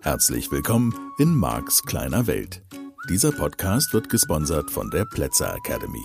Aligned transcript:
Herzlich 0.00 0.50
willkommen 0.50 0.94
in 1.18 1.34
Marks 1.34 1.82
kleiner 1.82 2.26
Welt. 2.26 2.62
Dieser 3.10 3.32
Podcast 3.32 3.92
wird 3.92 4.08
gesponsert 4.08 4.70
von 4.70 4.90
der 4.90 5.04
Plätzer 5.04 5.54
Academy. 5.54 6.04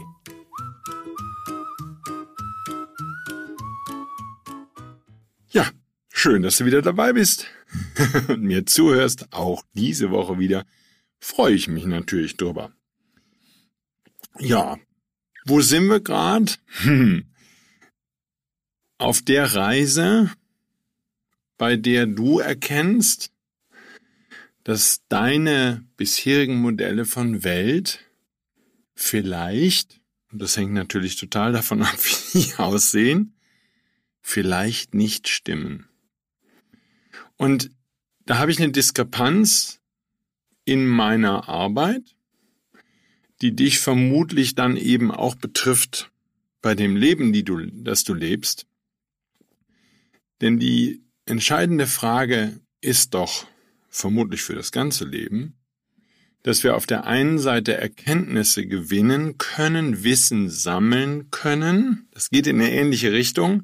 Ja, 5.52 5.70
schön, 6.10 6.42
dass 6.42 6.58
du 6.58 6.66
wieder 6.66 6.82
dabei 6.82 7.14
bist 7.14 7.48
und 8.28 8.42
mir 8.42 8.66
zuhörst, 8.66 9.32
auch 9.32 9.64
diese 9.74 10.12
Woche 10.12 10.40
wieder. 10.40 10.66
Freue 11.20 11.54
ich 11.54 11.68
mich 11.68 11.86
natürlich 11.86 12.36
drüber. 12.36 12.72
Ja, 14.40 14.78
wo 15.50 15.62
sind 15.62 15.88
wir 15.88 16.00
gerade? 16.00 16.54
Hm. 16.84 17.26
Auf 18.98 19.22
der 19.22 19.56
Reise, 19.56 20.32
bei 21.58 21.76
der 21.76 22.06
du 22.06 22.40
erkennst, 22.40 23.32
dass 24.64 25.02
deine 25.10 25.86
bisherigen 25.98 26.58
Modelle 26.62 27.06
von 27.06 27.44
Welt 27.44 28.06
vielleicht, 28.94 30.00
und 30.32 30.42
das 30.42 30.58
hängt 30.58 30.74
natürlich 30.74 31.16
total 31.16 31.52
davon 31.52 31.82
ab, 31.82 31.98
wie 32.34 32.44
die 32.44 32.56
aussehen, 32.56 33.34
vielleicht 34.22 34.94
nicht 34.94 35.28
stimmen. 35.28 35.88
Und 37.38 37.72
da 38.26 38.38
habe 38.38 38.52
ich 38.52 38.60
eine 38.60 38.72
Diskrepanz 38.72 39.80
in 40.66 40.86
meiner 40.86 41.50
Arbeit, 41.50 42.16
die 43.42 43.56
dich 43.56 43.80
vermutlich 43.80 44.56
dann 44.56 44.78
eben 44.78 45.12
auch 45.12 45.36
betrifft 45.36 46.12
bei 46.62 46.76
dem 46.76 46.96
Leben, 46.96 47.32
die 47.32 47.44
du, 47.44 47.66
das 47.68 48.04
du 48.04 48.14
lebst. 48.14 48.66
Denn 50.42 50.60
die 50.60 51.04
entscheidende 51.26 51.88
Frage 51.88 52.60
ist 52.82 53.14
doch 53.14 53.46
vermutlich 53.90 54.42
für 54.42 54.56
das 54.56 54.72
ganze 54.72 55.06
Leben, 55.06 55.56
dass 56.44 56.64
wir 56.64 56.76
auf 56.76 56.86
der 56.86 57.06
einen 57.06 57.40
Seite 57.40 57.76
Erkenntnisse 57.76 58.66
gewinnen 58.66 59.38
können, 59.38 60.04
Wissen 60.04 60.50
sammeln 60.50 61.32
können. 61.32 62.08
Das 62.12 62.30
geht 62.30 62.48
in 62.48 62.62
eine 62.62 62.72
ähnliche 62.72 63.12
Richtung. 63.12 63.64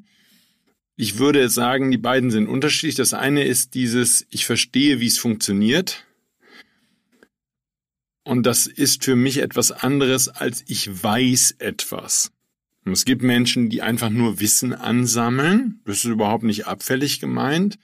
Ich 0.96 1.18
würde 1.18 1.48
sagen, 1.48 1.90
die 1.90 1.98
beiden 1.98 2.30
sind 2.30 2.48
unterschiedlich. 2.48 2.94
Das 2.94 3.14
eine 3.14 3.44
ist 3.44 3.74
dieses, 3.74 4.26
ich 4.30 4.46
verstehe, 4.46 5.00
wie 5.00 5.06
es 5.06 5.18
funktioniert. 5.18 6.06
Und 8.26 8.44
das 8.44 8.66
ist 8.66 9.04
für 9.04 9.14
mich 9.14 9.38
etwas 9.38 9.70
anderes, 9.70 10.26
als 10.26 10.64
ich 10.66 11.00
weiß 11.00 11.54
etwas. 11.60 12.32
Und 12.84 12.90
es 12.90 13.04
gibt 13.04 13.22
Menschen, 13.22 13.68
die 13.70 13.82
einfach 13.82 14.10
nur 14.10 14.40
Wissen 14.40 14.74
ansammeln. 14.74 15.80
Das 15.84 15.98
ist 15.98 16.06
überhaupt 16.06 16.42
nicht 16.42 16.66
abfällig 16.66 17.20
gemeint. 17.20 17.78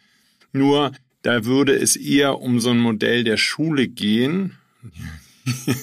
Nur 0.52 0.90
da 1.22 1.44
würde 1.44 1.76
es 1.76 1.94
eher 1.94 2.40
um 2.40 2.58
so 2.58 2.70
ein 2.70 2.80
Modell 2.80 3.22
der 3.22 3.36
Schule 3.36 3.86
gehen, 3.86 4.58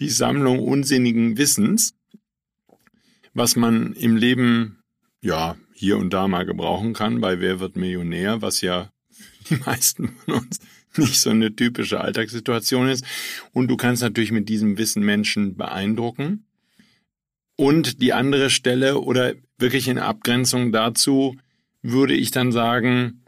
die 0.00 0.10
Sammlung 0.10 0.58
unsinnigen 0.58 1.38
Wissens, 1.38 1.94
was 3.32 3.56
man 3.56 3.94
im 3.94 4.16
Leben 4.16 4.80
ja 5.22 5.56
hier 5.72 5.96
und 5.96 6.12
da 6.12 6.28
mal 6.28 6.44
gebrauchen 6.44 6.92
kann 6.92 7.22
bei 7.22 7.40
Wer 7.40 7.58
wird 7.58 7.76
Millionär, 7.76 8.42
was 8.42 8.60
ja 8.60 8.90
die 9.48 9.56
meisten 9.56 10.14
von 10.26 10.34
uns 10.34 10.60
nicht 10.98 11.20
so 11.20 11.30
eine 11.30 11.54
typische 11.54 12.00
Alltagssituation 12.00 12.88
ist. 12.88 13.04
Und 13.52 13.68
du 13.68 13.76
kannst 13.76 14.02
natürlich 14.02 14.32
mit 14.32 14.48
diesem 14.48 14.78
Wissen 14.78 15.02
Menschen 15.02 15.56
beeindrucken. 15.56 16.46
Und 17.56 18.02
die 18.02 18.12
andere 18.12 18.50
Stelle 18.50 18.98
oder 18.98 19.34
wirklich 19.58 19.88
in 19.88 19.98
Abgrenzung 19.98 20.72
dazu 20.72 21.36
würde 21.82 22.14
ich 22.14 22.30
dann 22.30 22.50
sagen, 22.50 23.24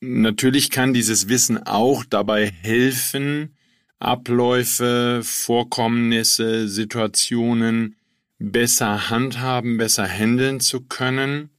natürlich 0.00 0.70
kann 0.70 0.94
dieses 0.94 1.28
Wissen 1.28 1.58
auch 1.58 2.04
dabei 2.04 2.46
helfen, 2.46 3.56
Abläufe, 3.98 5.22
Vorkommnisse, 5.24 6.68
Situationen 6.68 7.96
besser 8.38 9.08
handhaben, 9.10 9.78
besser 9.78 10.06
handeln 10.06 10.60
zu 10.60 10.82
können. 10.82 11.50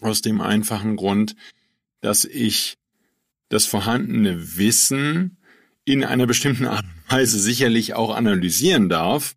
Aus 0.00 0.22
dem 0.22 0.40
einfachen 0.40 0.96
Grund, 0.96 1.36
dass 2.00 2.24
ich 2.24 2.79
das 3.50 3.66
vorhandene 3.66 4.56
Wissen 4.56 5.36
in 5.84 6.04
einer 6.04 6.26
bestimmten 6.26 6.66
Art 6.66 6.84
und 6.84 7.12
Weise 7.12 7.38
sicherlich 7.38 7.94
auch 7.94 8.14
analysieren 8.14 8.88
darf, 8.88 9.36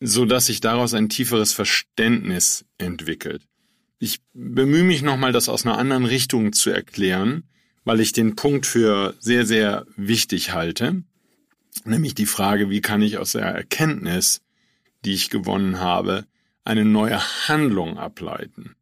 so 0.00 0.24
dass 0.24 0.46
sich 0.46 0.60
daraus 0.60 0.94
ein 0.94 1.10
tieferes 1.10 1.52
Verständnis 1.52 2.64
entwickelt. 2.78 3.46
Ich 3.98 4.20
bemühe 4.32 4.84
mich 4.84 5.02
nochmal, 5.02 5.32
das 5.32 5.50
aus 5.50 5.66
einer 5.66 5.76
anderen 5.76 6.06
Richtung 6.06 6.54
zu 6.54 6.70
erklären, 6.70 7.44
weil 7.84 8.00
ich 8.00 8.12
den 8.12 8.36
Punkt 8.36 8.64
für 8.64 9.14
sehr, 9.18 9.44
sehr 9.44 9.86
wichtig 9.96 10.54
halte. 10.54 11.02
Nämlich 11.84 12.14
die 12.14 12.26
Frage, 12.26 12.70
wie 12.70 12.80
kann 12.80 13.02
ich 13.02 13.18
aus 13.18 13.32
der 13.32 13.42
Erkenntnis, 13.42 14.40
die 15.04 15.12
ich 15.12 15.30
gewonnen 15.30 15.80
habe, 15.80 16.26
eine 16.64 16.84
neue 16.84 17.20
Handlung 17.48 17.98
ableiten? 17.98 18.76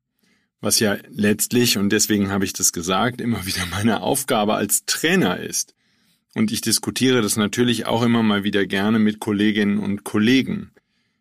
Was 0.60 0.80
ja 0.80 0.96
letztlich, 1.08 1.78
und 1.78 1.90
deswegen 1.90 2.30
habe 2.30 2.44
ich 2.44 2.52
das 2.52 2.72
gesagt, 2.72 3.20
immer 3.20 3.46
wieder 3.46 3.64
meine 3.70 4.00
Aufgabe 4.00 4.54
als 4.54 4.84
Trainer 4.86 5.38
ist. 5.38 5.74
Und 6.34 6.52
ich 6.52 6.60
diskutiere 6.60 7.22
das 7.22 7.36
natürlich 7.36 7.86
auch 7.86 8.02
immer 8.02 8.22
mal 8.22 8.44
wieder 8.44 8.66
gerne 8.66 8.98
mit 8.98 9.18
Kolleginnen 9.18 9.78
und 9.78 10.04
Kollegen. 10.04 10.72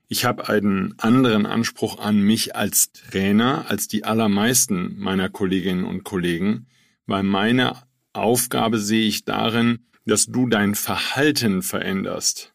Ich 0.09 0.25
habe 0.25 0.47
einen 0.47 0.95
anderen 0.99 1.45
Anspruch 1.45 1.99
an 1.99 2.21
mich 2.21 2.55
als 2.55 2.91
Trainer 2.91 3.65
als 3.69 3.87
die 3.87 4.05
allermeisten 4.05 4.97
meiner 4.97 5.29
Kolleginnen 5.29 5.83
und 5.83 6.03
Kollegen, 6.03 6.67
weil 7.07 7.23
meine 7.23 7.83
Aufgabe 8.13 8.79
sehe 8.79 9.07
ich 9.07 9.25
darin, 9.25 9.79
dass 10.05 10.27
du 10.27 10.47
dein 10.47 10.75
Verhalten 10.75 11.61
veränderst. 11.61 12.53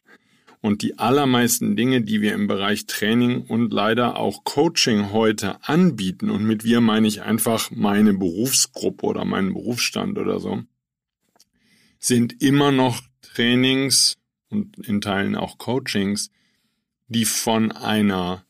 Und 0.63 0.83
die 0.83 0.99
allermeisten 0.99 1.75
Dinge, 1.75 2.03
die 2.03 2.23
wir 2.23 2.35
im 2.35 2.47
Bereich 2.47 2.87
Training 2.87 3.43
und 3.43 3.73
leider 3.73 4.17
auch 4.17 4.45
Coaching 4.45 5.11
heute 5.11 5.59
anbieten, 5.67 6.31
und 6.31 6.45
mit 6.45 6.63
wir 6.63 6.81
meine 6.81 7.09
ich 7.09 7.21
einfach 7.21 7.73
meine 7.73 8.15
Berufsgruppe 8.15 9.05
oder 9.05 9.25
meinen 9.25 9.53
Berufsstand 9.53 10.19
oder 10.19 10.39
so, 10.39 10.63
sind 11.99 12.41
immer 12.41 12.71
noch 12.71 13.03
Trainings 13.35 14.19
und 14.51 14.79
in 14.87 15.01
Teilen 15.01 15.35
auch 15.35 15.59
Coachings, 15.59 16.31
die 17.09 17.25
von 17.25 17.73
einer 17.73 18.45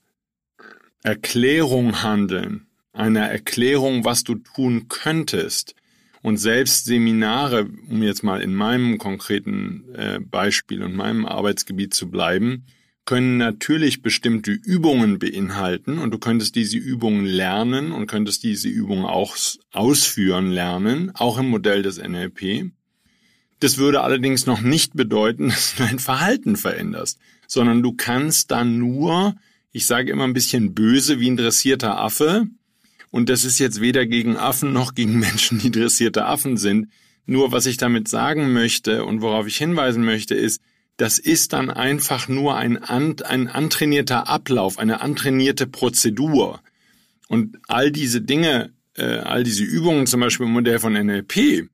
Erklärung 1.02 2.02
handeln, 2.02 2.66
einer 2.92 3.22
Erklärung, 3.22 4.04
was 4.04 4.22
du 4.22 4.34
tun 4.34 4.88
könntest. 4.88 5.74
Und 6.22 6.36
selbst 6.38 6.84
Seminare, 6.84 7.68
um 7.88 8.02
jetzt 8.02 8.22
mal 8.22 8.40
in 8.40 8.54
meinem 8.54 8.98
konkreten 8.98 9.84
äh, 9.94 10.20
Beispiel 10.20 10.82
und 10.82 10.94
meinem 10.94 11.26
Arbeitsgebiet 11.26 11.94
zu 11.94 12.10
bleiben, 12.10 12.64
können 13.04 13.36
natürlich 13.36 14.02
bestimmte 14.02 14.52
Übungen 14.52 15.18
beinhalten 15.18 15.98
und 15.98 16.12
du 16.12 16.18
könntest 16.18 16.54
diese 16.54 16.78
Übungen 16.78 17.26
lernen 17.26 17.90
und 17.90 18.06
könntest 18.06 18.44
diese 18.44 18.68
Übungen 18.68 19.04
auch 19.04 19.36
ausführen 19.72 20.52
lernen, 20.52 21.10
auch 21.14 21.38
im 21.38 21.50
Modell 21.50 21.82
des 21.82 21.98
NLP. 21.98 22.70
Das 23.58 23.78
würde 23.78 24.02
allerdings 24.02 24.46
noch 24.46 24.60
nicht 24.60 24.94
bedeuten, 24.94 25.48
dass 25.50 25.74
du 25.74 25.82
dein 25.82 25.98
Verhalten 25.98 26.56
veränderst 26.56 27.18
sondern 27.52 27.82
du 27.82 27.92
kannst 27.92 28.50
dann 28.50 28.78
nur, 28.78 29.36
ich 29.72 29.84
sage 29.84 30.10
immer 30.10 30.24
ein 30.24 30.32
bisschen 30.32 30.74
böse 30.74 31.20
wie 31.20 31.30
ein 31.30 31.36
dressierter 31.36 32.00
Affe, 32.00 32.46
und 33.12 33.28
das 33.28 33.44
ist 33.44 33.58
jetzt 33.58 33.80
weder 33.80 34.06
gegen 34.06 34.36
Affen 34.36 34.72
noch 34.72 34.94
gegen 34.94 35.18
Menschen, 35.20 35.60
die 35.60 35.70
dressierte 35.70 36.24
Affen 36.24 36.56
sind. 36.56 36.88
Nur 37.26 37.52
was 37.52 37.66
ich 37.66 37.76
damit 37.76 38.08
sagen 38.08 38.52
möchte 38.52 39.04
und 39.04 39.20
worauf 39.20 39.46
ich 39.46 39.56
hinweisen 39.58 40.04
möchte, 40.04 40.34
ist, 40.34 40.60
das 40.96 41.18
ist 41.18 41.52
dann 41.52 41.70
einfach 41.70 42.26
nur 42.26 42.56
ein, 42.56 42.82
ein 42.82 43.48
antrainierter 43.48 44.28
Ablauf, 44.28 44.78
eine 44.78 45.02
antrainierte 45.02 45.66
Prozedur. 45.66 46.60
Und 47.28 47.58
all 47.68 47.92
diese 47.92 48.22
Dinge, 48.22 48.72
äh, 48.96 49.18
all 49.18 49.44
diese 49.44 49.62
Übungen, 49.62 50.06
zum 50.06 50.20
Beispiel 50.20 50.46
im 50.46 50.52
Modell 50.52 50.78
von 50.78 50.94
NLP, 50.94 51.68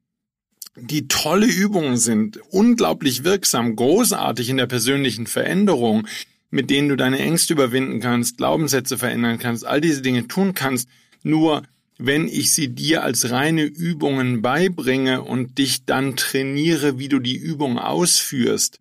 die 0.77 1.09
tolle 1.09 1.47
Übungen 1.47 1.97
sind, 1.99 2.41
unglaublich 2.51 3.25
wirksam, 3.25 3.77
großartig 3.77 4.49
in 4.49 4.57
der 4.57 4.67
persönlichen 4.67 5.27
Veränderung, 5.27 6.07
mit 6.51 6.69
denen 6.71 6.89
du 6.89 6.97
deine 6.97 7.19
Ängste 7.21 7.53
überwinden 7.53 8.01
kannst, 8.01 8.39
Glaubenssätze 8.39 8.99
verändern 8.99 9.39
kannst, 9.39 9.65
all 9.65 9.81
diese 9.81 10.03
Dinge 10.03 10.27
tun 10.27 10.55
kannst. 10.55 10.89
Nur 11.23 11.63
wenn 11.99 12.29
ich 12.29 12.53
sie 12.53 12.69
dir 12.69 13.03
als 13.03 13.31
reine 13.31 13.65
Übungen 13.65 14.41
beibringe 14.41 15.23
und 15.23 15.59
dich 15.59 15.85
dann 15.85 16.17
trainiere, 16.17 16.99
wie 16.99 17.09
du 17.09 17.19
die 17.19 17.37
Übung 17.37 17.79
ausführst, 17.79 18.81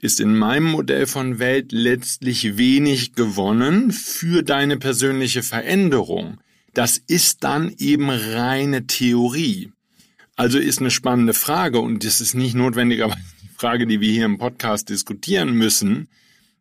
ist 0.00 0.20
in 0.20 0.36
meinem 0.36 0.70
Modell 0.70 1.06
von 1.06 1.38
Welt 1.38 1.72
letztlich 1.72 2.56
wenig 2.56 3.14
gewonnen 3.14 3.90
für 3.90 4.42
deine 4.42 4.76
persönliche 4.76 5.42
Veränderung. 5.42 6.38
Das 6.74 6.98
ist 6.98 7.42
dann 7.42 7.74
eben 7.78 8.10
reine 8.10 8.86
Theorie. 8.86 9.72
Also 10.36 10.58
ist 10.58 10.80
eine 10.80 10.90
spannende 10.90 11.34
Frage 11.34 11.78
und 11.78 12.04
das 12.04 12.20
ist 12.20 12.34
nicht 12.34 12.54
notwendigerweise 12.54 13.18
die 13.42 13.48
Frage, 13.56 13.86
die 13.86 14.00
wir 14.00 14.12
hier 14.12 14.26
im 14.26 14.38
Podcast 14.38 14.88
diskutieren 14.88 15.54
müssen. 15.54 16.08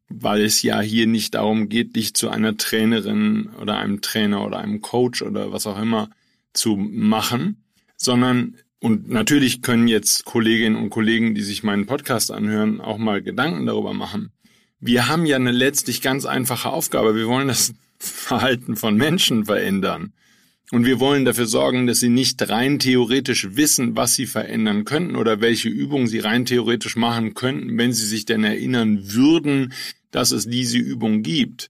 Weil 0.10 0.42
es 0.42 0.62
ja 0.62 0.80
hier 0.82 1.08
nicht 1.08 1.36
darum 1.36 1.70
geht, 1.70 1.96
dich 1.96 2.14
zu 2.14 2.30
einer 2.30 2.58
Trainerin 2.58 3.50
oder 3.62 3.78
einem 3.78 4.02
Trainer 4.02 4.46
oder 4.46 4.60
einem 4.60 4.82
Coach 4.82 5.22
oder 5.22 5.52
was 5.52 5.68
auch 5.68 5.80
immer 5.80 6.10
zu 6.54 6.76
machen, 6.76 7.64
sondern 7.96 8.56
und 8.80 9.10
natürlich 9.10 9.62
können 9.62 9.88
jetzt 9.88 10.26
Kolleginnen 10.26 10.76
und 10.76 10.90
Kollegen, 10.90 11.36
die 11.36 11.42
sich 11.42 11.64
meinen 11.64 11.86
Podcast 11.86 12.32
anhören, 12.32 12.82
auch 12.82 12.98
mal 12.98 13.22
Gedanken 13.22 13.66
darüber 13.66 13.94
machen. 13.94 14.34
Wir 14.82 15.08
haben 15.08 15.26
ja 15.26 15.38
eine 15.38 15.54
letztlich 15.54 16.02
ganz 16.02 16.26
einfache 16.26 16.70
Aufgabe. 16.70 17.16
Wir 17.16 17.28
wollen 17.28 17.48
das 17.48 17.74
Verhalten 17.98 18.76
von 18.76 18.98
Menschen 18.98 19.46
verändern. 19.46 20.12
Und 20.74 20.88
wir 20.88 21.00
wollen 21.00 21.24
dafür 21.24 21.46
sorgen, 21.46 21.86
dass 21.86 22.00
sie 22.00 22.10
nicht 22.10 22.50
rein 22.50 22.80
theoretisch 22.80 23.48
wissen, 23.52 23.96
was 23.96 24.16
sie 24.16 24.26
verändern 24.26 24.86
könnten 24.86 25.16
oder 25.16 25.40
welche 25.40 25.70
Übungen 25.70 26.08
sie 26.08 26.18
rein 26.18 26.46
theoretisch 26.46 26.96
machen 26.96 27.36
könnten, 27.36 27.78
wenn 27.78 27.94
sie 27.94 28.08
sich 28.08 28.26
denn 28.26 28.44
erinnern 28.44 29.14
würden, 29.14 29.72
dass 30.10 30.32
es 30.32 30.48
diese 30.48 30.80
Übung 30.80 31.22
gibt. 31.22 31.70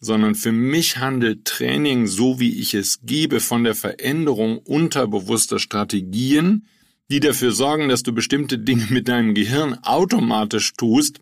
Sondern 0.00 0.34
für 0.34 0.50
mich 0.50 0.96
handelt 0.96 1.44
Training, 1.44 2.08
so 2.08 2.40
wie 2.40 2.58
ich 2.58 2.74
es 2.74 3.02
gebe, 3.04 3.38
von 3.38 3.62
der 3.62 3.76
Veränderung 3.76 4.58
unterbewusster 4.58 5.60
Strategien, 5.60 6.66
die 7.12 7.20
dafür 7.20 7.52
sorgen, 7.52 7.90
dass 7.90 8.02
du 8.02 8.12
bestimmte 8.12 8.58
Dinge 8.58 8.88
mit 8.90 9.06
deinem 9.06 9.34
Gehirn 9.34 9.74
automatisch 9.84 10.72
tust, 10.72 11.20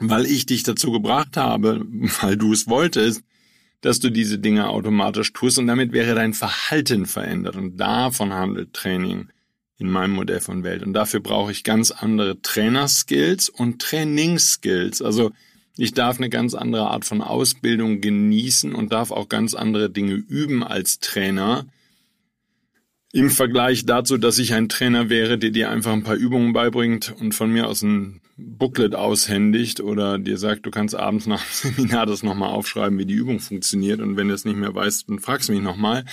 weil 0.00 0.26
ich 0.26 0.46
dich 0.46 0.64
dazu 0.64 0.90
gebracht 0.90 1.36
habe, 1.36 1.86
weil 2.20 2.36
du 2.36 2.52
es 2.52 2.66
wolltest, 2.66 3.22
dass 3.80 4.00
du 4.00 4.10
diese 4.10 4.38
Dinge 4.38 4.68
automatisch 4.68 5.32
tust 5.32 5.58
und 5.58 5.66
damit 5.66 5.92
wäre 5.92 6.14
dein 6.14 6.34
Verhalten 6.34 7.06
verändert. 7.06 7.56
Und 7.56 7.76
davon 7.78 8.32
handelt 8.32 8.74
Training 8.74 9.28
in 9.78 9.90
meinem 9.90 10.12
Modell 10.12 10.40
von 10.40 10.62
Welt. 10.62 10.82
Und 10.82 10.92
dafür 10.92 11.20
brauche 11.20 11.52
ich 11.52 11.64
ganz 11.64 11.90
andere 11.90 12.42
Trainerskills 12.42 13.48
und 13.48 13.80
Trainingsskills. 13.80 15.00
Also 15.00 15.32
ich 15.76 15.94
darf 15.94 16.18
eine 16.18 16.28
ganz 16.28 16.54
andere 16.54 16.88
Art 16.88 17.06
von 17.06 17.22
Ausbildung 17.22 18.02
genießen 18.02 18.74
und 18.74 18.92
darf 18.92 19.10
auch 19.10 19.28
ganz 19.28 19.54
andere 19.54 19.88
Dinge 19.88 20.14
üben 20.14 20.62
als 20.62 20.98
Trainer, 20.98 21.66
im 23.12 23.30
Vergleich 23.30 23.86
dazu, 23.86 24.18
dass 24.18 24.38
ich 24.38 24.54
ein 24.54 24.68
Trainer 24.68 25.08
wäre, 25.08 25.36
der 25.36 25.50
dir 25.50 25.70
einfach 25.70 25.92
ein 25.92 26.04
paar 26.04 26.14
Übungen 26.14 26.52
beibringt 26.52 27.14
und 27.20 27.34
von 27.34 27.50
mir 27.50 27.66
aus 27.66 27.82
ein 27.82 28.20
Booklet 28.40 28.94
aushändigt 28.94 29.80
oder 29.80 30.18
dir 30.18 30.38
sagt, 30.38 30.66
du 30.66 30.70
kannst 30.70 30.94
abends 30.94 31.26
nach 31.26 31.42
dem 31.42 31.72
Seminar 31.74 32.06
das 32.06 32.22
nochmal 32.22 32.50
aufschreiben, 32.50 32.98
wie 32.98 33.06
die 33.06 33.14
Übung 33.14 33.40
funktioniert 33.40 34.00
und 34.00 34.16
wenn 34.16 34.28
du 34.28 34.34
es 34.34 34.44
nicht 34.44 34.56
mehr 34.56 34.74
weißt, 34.74 35.08
dann 35.08 35.18
fragst 35.18 35.48
du 35.48 35.52
mich 35.52 35.62
nochmal. 35.62 36.04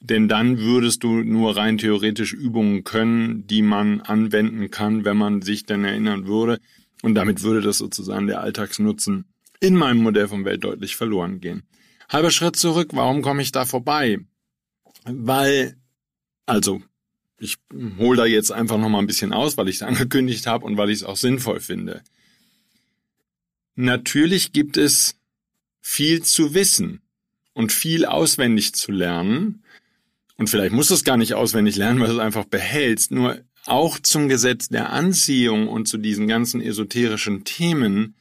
Denn 0.00 0.28
dann 0.28 0.58
würdest 0.58 1.02
du 1.02 1.22
nur 1.22 1.56
rein 1.56 1.76
theoretisch 1.76 2.32
Übungen 2.32 2.84
können, 2.84 3.46
die 3.46 3.60
man 3.60 4.00
anwenden 4.00 4.70
kann, 4.70 5.04
wenn 5.04 5.18
man 5.18 5.42
sich 5.42 5.66
denn 5.66 5.84
erinnern 5.84 6.26
würde. 6.26 6.58
Und 7.02 7.14
damit 7.14 7.42
würde 7.42 7.60
das 7.60 7.78
sozusagen 7.78 8.26
der 8.26 8.40
Alltagsnutzen 8.40 9.26
in 9.60 9.76
meinem 9.76 10.02
Modell 10.02 10.28
von 10.28 10.46
Welt 10.46 10.64
deutlich 10.64 10.96
verloren 10.96 11.40
gehen. 11.40 11.64
Halber 12.08 12.30
Schritt 12.30 12.56
zurück, 12.56 12.90
warum 12.94 13.20
komme 13.20 13.42
ich 13.42 13.52
da 13.52 13.66
vorbei? 13.66 14.20
Weil 15.04 15.76
also, 16.50 16.82
ich 17.40 17.56
hole 17.98 18.18
da 18.18 18.26
jetzt 18.26 18.52
einfach 18.52 18.78
noch 18.78 18.88
mal 18.88 18.98
ein 18.98 19.06
bisschen 19.06 19.32
aus, 19.32 19.56
weil 19.56 19.68
ich 19.68 19.76
es 19.76 19.82
angekündigt 19.90 20.46
habe 20.46 20.64
und 20.66 20.76
weil 20.76 20.90
ich 20.90 20.98
es 20.98 21.04
auch 21.04 21.16
sinnvoll 21.16 21.60
finde. 21.60 22.02
Natürlich 23.74 24.52
gibt 24.52 24.76
es 24.76 25.16
viel 25.80 26.22
zu 26.22 26.54
wissen 26.54 27.00
und 27.54 27.72
viel 27.72 28.04
auswendig 28.04 28.74
zu 28.74 28.92
lernen. 28.92 29.64
Und 30.36 30.50
vielleicht 30.50 30.72
musst 30.72 30.90
du 30.90 30.94
es 30.94 31.04
gar 31.04 31.16
nicht 31.16 31.34
auswendig 31.34 31.76
lernen, 31.76 32.00
weil 32.00 32.08
du 32.08 32.14
es 32.14 32.20
einfach 32.20 32.44
behältst. 32.44 33.10
Nur 33.10 33.40
auch 33.66 33.98
zum 33.98 34.28
Gesetz 34.28 34.68
der 34.68 34.90
Anziehung 34.90 35.68
und 35.68 35.86
zu 35.86 35.98
diesen 35.98 36.28
ganzen 36.28 36.60
esoterischen 36.60 37.44
Themen 37.44 38.14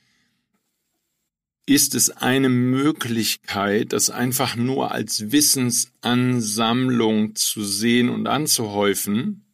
ist 1.70 1.94
es 1.94 2.10
eine 2.10 2.50
Möglichkeit, 2.50 3.94
das 3.94 4.10
einfach 4.10 4.56
nur 4.56 4.92
als 4.92 5.32
Wissensansammlung 5.32 7.36
zu 7.36 7.64
sehen 7.64 8.10
und 8.10 8.26
anzuhäufen, 8.26 9.46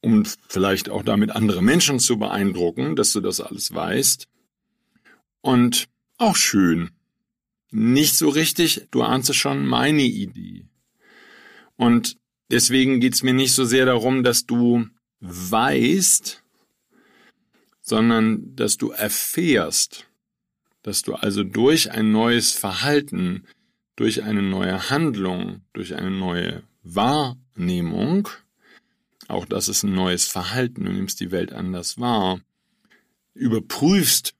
um 0.00 0.24
vielleicht 0.48 0.88
auch 0.88 1.02
damit 1.02 1.32
andere 1.32 1.62
Menschen 1.62 1.98
zu 1.98 2.18
beeindrucken, 2.18 2.96
dass 2.96 3.12
du 3.12 3.20
das 3.20 3.42
alles 3.42 3.74
weißt. 3.74 4.28
Und 5.42 5.90
auch 6.16 6.36
schön. 6.36 6.92
Nicht 7.70 8.16
so 8.16 8.30
richtig, 8.30 8.88
du 8.90 9.02
ahnst 9.02 9.28
es 9.28 9.36
schon, 9.36 9.66
meine 9.66 10.04
Idee. 10.04 10.64
Und 11.76 12.16
deswegen 12.50 13.00
geht's 13.00 13.22
mir 13.22 13.34
nicht 13.34 13.52
so 13.52 13.66
sehr 13.66 13.84
darum, 13.84 14.24
dass 14.24 14.46
du 14.46 14.86
weißt, 15.20 16.42
sondern 17.82 18.56
dass 18.56 18.78
du 18.78 18.90
erfährst 18.90 20.06
dass 20.82 21.02
du 21.02 21.14
also 21.14 21.44
durch 21.44 21.90
ein 21.90 22.12
neues 22.12 22.52
Verhalten, 22.52 23.46
durch 23.96 24.22
eine 24.22 24.42
neue 24.42 24.90
Handlung, 24.90 25.62
durch 25.72 25.94
eine 25.94 26.10
neue 26.10 26.62
Wahrnehmung, 26.82 28.28
auch 29.28 29.44
das 29.44 29.68
ist 29.68 29.82
ein 29.82 29.94
neues 29.94 30.26
Verhalten, 30.26 30.84
du 30.84 30.92
nimmst 30.92 31.20
die 31.20 31.30
Welt 31.30 31.52
anders 31.52 31.98
wahr, 32.00 32.40
überprüfst, 33.34 34.34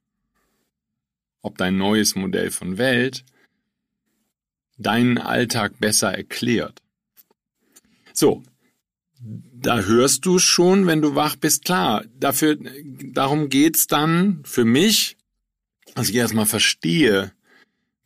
ob 1.43 1.59
dein 1.59 1.77
neues 1.77 2.15
Modell 2.15 2.51
von 2.51 2.79
Welt 2.79 3.25
deinen 4.79 5.19
Alltag 5.19 5.79
besser 5.79 6.13
erklärt. 6.13 6.83
So, 8.13 8.43
da 9.23 9.81
hörst 9.81 10.25
du 10.25 10.39
schon, 10.39 10.87
wenn 10.87 11.03
du 11.03 11.15
wach 11.15 11.37
bist, 11.37 11.65
klar. 11.65 12.05
Dafür, 12.19 12.59
darum 13.13 13.51
geht's 13.51 13.87
dann 13.87 14.43
für 14.45 14.65
mich 14.65 15.19
dass 15.95 16.09
ich 16.09 16.17
erstmal 16.17 16.47
verstehe, 16.47 17.33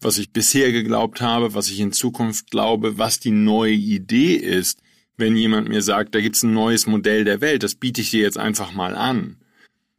was 0.01 0.19
ich 0.19 0.33
bisher 0.33 0.73
geglaubt 0.73 1.21
habe, 1.21 1.55
was 1.55 1.69
ich 1.69 1.81
in 1.81 1.93
Zukunft 1.93 2.51
glaube, 2.51 2.99
was 2.99 3.21
die 3.21 3.31
neue 3.31 3.73
Idee 3.73 4.35
ist, 4.35 4.81
wenn 5.17 5.37
jemand 5.37 5.69
mir 5.69 5.83
sagt, 5.83 6.15
da 6.15 6.21
gibt's 6.21 6.43
ein 6.43 6.53
neues 6.53 6.87
Modell 6.87 7.25
der 7.25 7.41
Welt, 7.41 7.63
das 7.63 7.75
biete 7.75 8.01
ich 8.01 8.11
dir 8.11 8.23
jetzt 8.23 8.39
einfach 8.39 8.73
mal 8.73 8.97
an. 8.97 9.37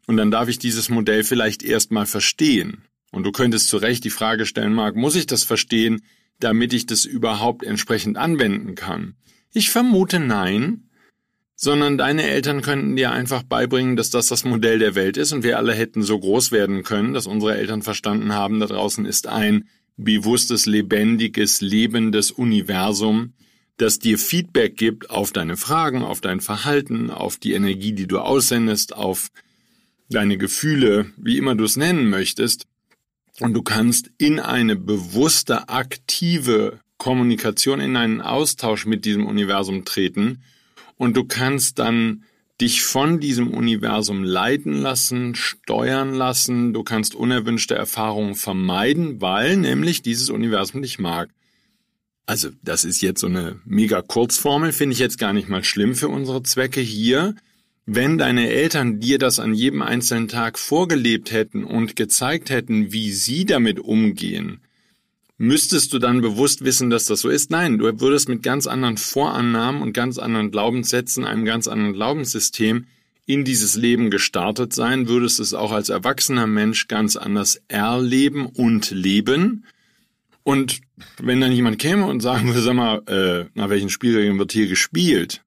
Und 0.07 0.17
dann 0.17 0.31
darf 0.31 0.49
ich 0.49 0.59
dieses 0.59 0.89
Modell 0.89 1.23
vielleicht 1.23 1.63
erstmal 1.63 2.05
verstehen. 2.05 2.83
Und 3.11 3.23
du 3.23 3.31
könntest 3.31 3.69
zu 3.69 3.77
Recht 3.77 4.03
die 4.03 4.09
Frage 4.09 4.45
stellen, 4.45 4.73
Marc, 4.73 4.95
muss 4.95 5.15
ich 5.15 5.25
das 5.25 5.43
verstehen, 5.43 6.01
damit 6.39 6.73
ich 6.73 6.85
das 6.85 7.05
überhaupt 7.05 7.63
entsprechend 7.63 8.17
anwenden 8.17 8.75
kann? 8.75 9.15
Ich 9.53 9.69
vermute 9.69 10.19
nein, 10.19 10.84
sondern 11.55 11.97
deine 11.97 12.23
Eltern 12.23 12.61
könnten 12.61 12.95
dir 12.95 13.11
einfach 13.11 13.43
beibringen, 13.43 13.95
dass 13.95 14.09
das 14.09 14.27
das 14.27 14.43
Modell 14.43 14.79
der 14.79 14.95
Welt 14.95 15.17
ist 15.17 15.31
und 15.31 15.43
wir 15.43 15.57
alle 15.57 15.73
hätten 15.73 16.03
so 16.03 16.19
groß 16.19 16.51
werden 16.51 16.83
können, 16.83 17.13
dass 17.13 17.27
unsere 17.27 17.55
Eltern 17.55 17.81
verstanden 17.81 18.33
haben, 18.33 18.59
da 18.59 18.65
draußen 18.65 19.05
ist 19.05 19.27
ein 19.27 19.69
bewusstes, 19.97 20.65
lebendiges, 20.65 21.61
lebendes 21.61 22.31
Universum, 22.31 23.33
das 23.77 23.99
dir 23.99 24.17
Feedback 24.17 24.75
gibt 24.75 25.09
auf 25.09 25.31
deine 25.31 25.55
Fragen, 25.55 26.03
auf 26.03 26.19
dein 26.19 26.41
Verhalten, 26.41 27.09
auf 27.09 27.37
die 27.37 27.53
Energie, 27.53 27.93
die 27.93 28.07
du 28.07 28.19
aussendest, 28.19 28.93
auf 28.95 29.29
deine 30.09 30.37
Gefühle, 30.37 31.11
wie 31.17 31.37
immer 31.37 31.55
du 31.55 31.63
es 31.63 31.77
nennen 31.77 32.09
möchtest. 32.09 32.67
Und 33.39 33.53
du 33.53 33.63
kannst 33.63 34.11
in 34.17 34.39
eine 34.39 34.75
bewusste, 34.75 35.67
aktive 35.67 36.79
Kommunikation, 36.97 37.81
in 37.81 37.97
einen 37.97 38.21
Austausch 38.21 38.85
mit 38.85 39.03
diesem 39.03 39.25
Universum 39.25 39.83
treten 39.83 40.41
und 40.97 41.17
du 41.17 41.25
kannst 41.25 41.79
dann 41.79 42.23
dich 42.61 42.83
von 42.83 43.19
diesem 43.19 43.51
Universum 43.51 44.23
leiten 44.23 44.73
lassen, 44.73 45.35
steuern 45.35 46.13
lassen, 46.13 46.73
du 46.73 46.83
kannst 46.83 47.15
unerwünschte 47.15 47.75
Erfahrungen 47.75 48.35
vermeiden, 48.35 49.19
weil 49.19 49.57
nämlich 49.57 50.01
dieses 50.01 50.29
Universum 50.29 50.81
dich 50.81 50.99
mag. 50.99 51.29
Also, 52.25 52.49
das 52.63 52.85
ist 52.85 53.01
jetzt 53.01 53.21
so 53.21 53.27
eine 53.27 53.59
mega 53.65 54.01
Kurzformel, 54.01 54.71
finde 54.71 54.93
ich 54.93 54.99
jetzt 54.99 55.19
gar 55.19 55.33
nicht 55.33 55.49
mal 55.49 55.63
schlimm 55.63 55.95
für 55.95 56.07
unsere 56.07 56.41
Zwecke 56.43 56.81
hier. 56.81 57.35
Wenn 57.85 58.17
deine 58.17 58.49
Eltern 58.49 58.99
dir 58.99 59.19
das 59.19 59.37
an 59.37 59.53
jedem 59.53 59.83
einzelnen 59.83 60.27
Tag 60.27 60.57
vorgelebt 60.57 61.31
hätten 61.31 61.63
und 61.63 61.95
gezeigt 61.95 62.49
hätten, 62.49 62.91
wie 62.91 63.11
sie 63.11 63.45
damit 63.45 63.79
umgehen, 63.79 64.61
Müsstest 65.37 65.91
du 65.91 65.99
dann 65.99 66.21
bewusst 66.21 66.63
wissen, 66.63 66.89
dass 66.89 67.05
das 67.05 67.19
so 67.19 67.29
ist? 67.29 67.51
Nein, 67.51 67.77
du 67.77 67.99
würdest 67.99 68.29
mit 68.29 68.41
ganz 68.41 68.67
anderen 68.67 68.97
Vorannahmen 68.97 69.81
und 69.81 69.91
ganz 69.91 70.17
anderen 70.17 70.49
Glaubenssätzen, 70.49 71.25
einem 71.25 71.43
ganz 71.43 71.67
anderen 71.67 71.93
Glaubenssystem 71.93 72.85
in 73.25 73.43
dieses 73.43 73.75
Leben 73.75 74.11
gestartet 74.11 74.71
sein, 74.71 75.07
würdest 75.07 75.39
es 75.39 75.53
auch 75.53 75.71
als 75.71 75.89
erwachsener 75.89 76.47
Mensch 76.47 76.87
ganz 76.87 77.17
anders 77.17 77.61
erleben 77.67 78.45
und 78.45 78.91
leben. 78.91 79.65
Und 80.43 80.81
wenn 81.17 81.41
dann 81.41 81.51
jemand 81.51 81.79
käme 81.79 82.05
und 82.05 82.21
sagen 82.21 82.47
würde, 82.47 82.61
sag 82.61 82.75
mal, 82.75 83.01
äh, 83.07 83.49
nach 83.55 83.69
welchen 83.69 83.89
Spielregeln 83.89 84.37
wird 84.37 84.51
hier 84.51 84.67
gespielt? 84.67 85.43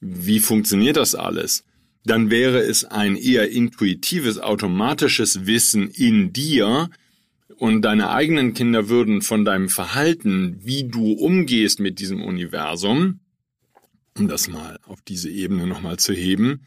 Wie 0.00 0.40
funktioniert 0.40 0.96
das 0.96 1.14
alles? 1.14 1.64
Dann 2.04 2.30
wäre 2.30 2.58
es 2.60 2.84
ein 2.84 3.14
eher 3.14 3.50
intuitives, 3.50 4.38
automatisches 4.38 5.46
Wissen 5.46 5.90
in 5.90 6.32
dir, 6.32 6.90
und 7.58 7.82
deine 7.82 8.10
eigenen 8.10 8.54
Kinder 8.54 8.88
würden 8.88 9.22
von 9.22 9.44
deinem 9.44 9.68
Verhalten, 9.68 10.58
wie 10.62 10.84
du 10.84 11.12
umgehst 11.12 11.80
mit 11.80 11.98
diesem 11.98 12.22
Universum, 12.22 13.20
um 14.16 14.28
das 14.28 14.48
mal 14.48 14.78
auf 14.84 15.00
diese 15.02 15.30
Ebene 15.30 15.66
nochmal 15.66 15.98
zu 15.98 16.12
heben, 16.12 16.62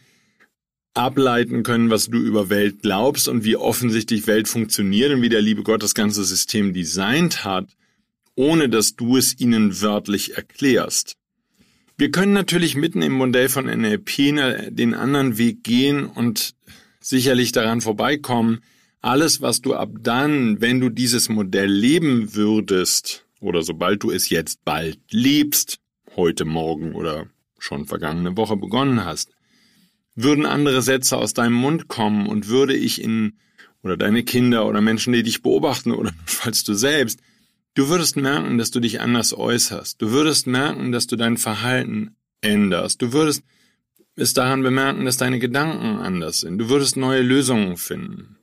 ableiten 0.93 1.63
können, 1.63 1.89
was 1.89 2.07
du 2.07 2.17
über 2.17 2.49
Welt 2.49 2.81
glaubst 2.81 3.27
und 3.27 3.43
wie 3.43 3.57
offensichtlich 3.57 4.27
Welt 4.27 4.47
funktioniert 4.47 5.11
und 5.11 5.21
wie 5.21 5.29
der 5.29 5.41
liebe 5.41 5.63
Gott 5.63 5.83
das 5.83 5.93
ganze 5.93 6.23
System 6.23 6.73
designt 6.73 7.43
hat, 7.43 7.67
ohne 8.35 8.69
dass 8.69 8.95
du 8.95 9.17
es 9.17 9.39
ihnen 9.39 9.81
wörtlich 9.81 10.35
erklärst. 10.35 11.15
Wir 11.97 12.11
können 12.11 12.33
natürlich 12.33 12.75
mitten 12.75 13.01
im 13.01 13.13
Modell 13.13 13.49
von 13.49 13.65
NLP 13.65 14.69
den 14.69 14.93
anderen 14.93 15.37
Weg 15.37 15.63
gehen 15.63 16.05
und 16.05 16.53
sicherlich 16.99 17.51
daran 17.51 17.81
vorbeikommen, 17.81 18.61
alles, 19.05 19.39
was 19.39 19.61
du 19.61 19.75
ab 19.75 19.91
dann, 20.01 20.61
wenn 20.61 20.79
du 20.79 20.89
dieses 20.89 21.29
Modell 21.29 21.71
leben 21.71 22.33
würdest, 22.33 23.27
oder 23.39 23.61
sobald 23.61 24.01
du 24.01 24.09
es 24.09 24.29
jetzt 24.29 24.65
bald 24.65 24.99
lebst, 25.11 25.77
heute 26.15 26.43
Morgen 26.43 26.95
oder 26.95 27.27
schon 27.59 27.85
vergangene 27.85 28.35
Woche 28.35 28.57
begonnen 28.57 29.05
hast, 29.05 29.29
würden 30.15 30.47
andere 30.47 30.81
Sätze 30.81 31.17
aus 31.17 31.33
deinem 31.33 31.53
Mund 31.53 31.87
kommen 31.87 32.25
und 32.25 32.47
würde 32.47 32.75
ich 32.75 32.99
in, 32.99 33.37
oder 33.83 33.95
deine 33.95 34.23
Kinder 34.23 34.65
oder 34.65 34.81
Menschen, 34.81 35.13
die 35.13 35.21
dich 35.21 35.43
beobachten 35.43 35.91
oder 35.91 36.11
falls 36.25 36.63
du 36.63 36.73
selbst, 36.73 37.19
du 37.75 37.89
würdest 37.89 38.17
merken, 38.17 38.57
dass 38.57 38.71
du 38.71 38.79
dich 38.79 39.01
anders 39.01 39.37
äußerst. 39.37 40.01
Du 40.01 40.11
würdest 40.11 40.47
merken, 40.47 40.91
dass 40.91 41.05
du 41.05 41.15
dein 41.15 41.37
Verhalten 41.37 42.15
änderst. 42.41 43.03
Du 43.03 43.13
würdest 43.13 43.43
es 44.15 44.33
daran 44.33 44.63
bemerken, 44.63 45.05
dass 45.05 45.17
deine 45.17 45.37
Gedanken 45.37 45.99
anders 45.99 46.39
sind. 46.39 46.57
Du 46.57 46.69
würdest 46.69 46.97
neue 46.97 47.21
Lösungen 47.21 47.77
finden. 47.77 48.34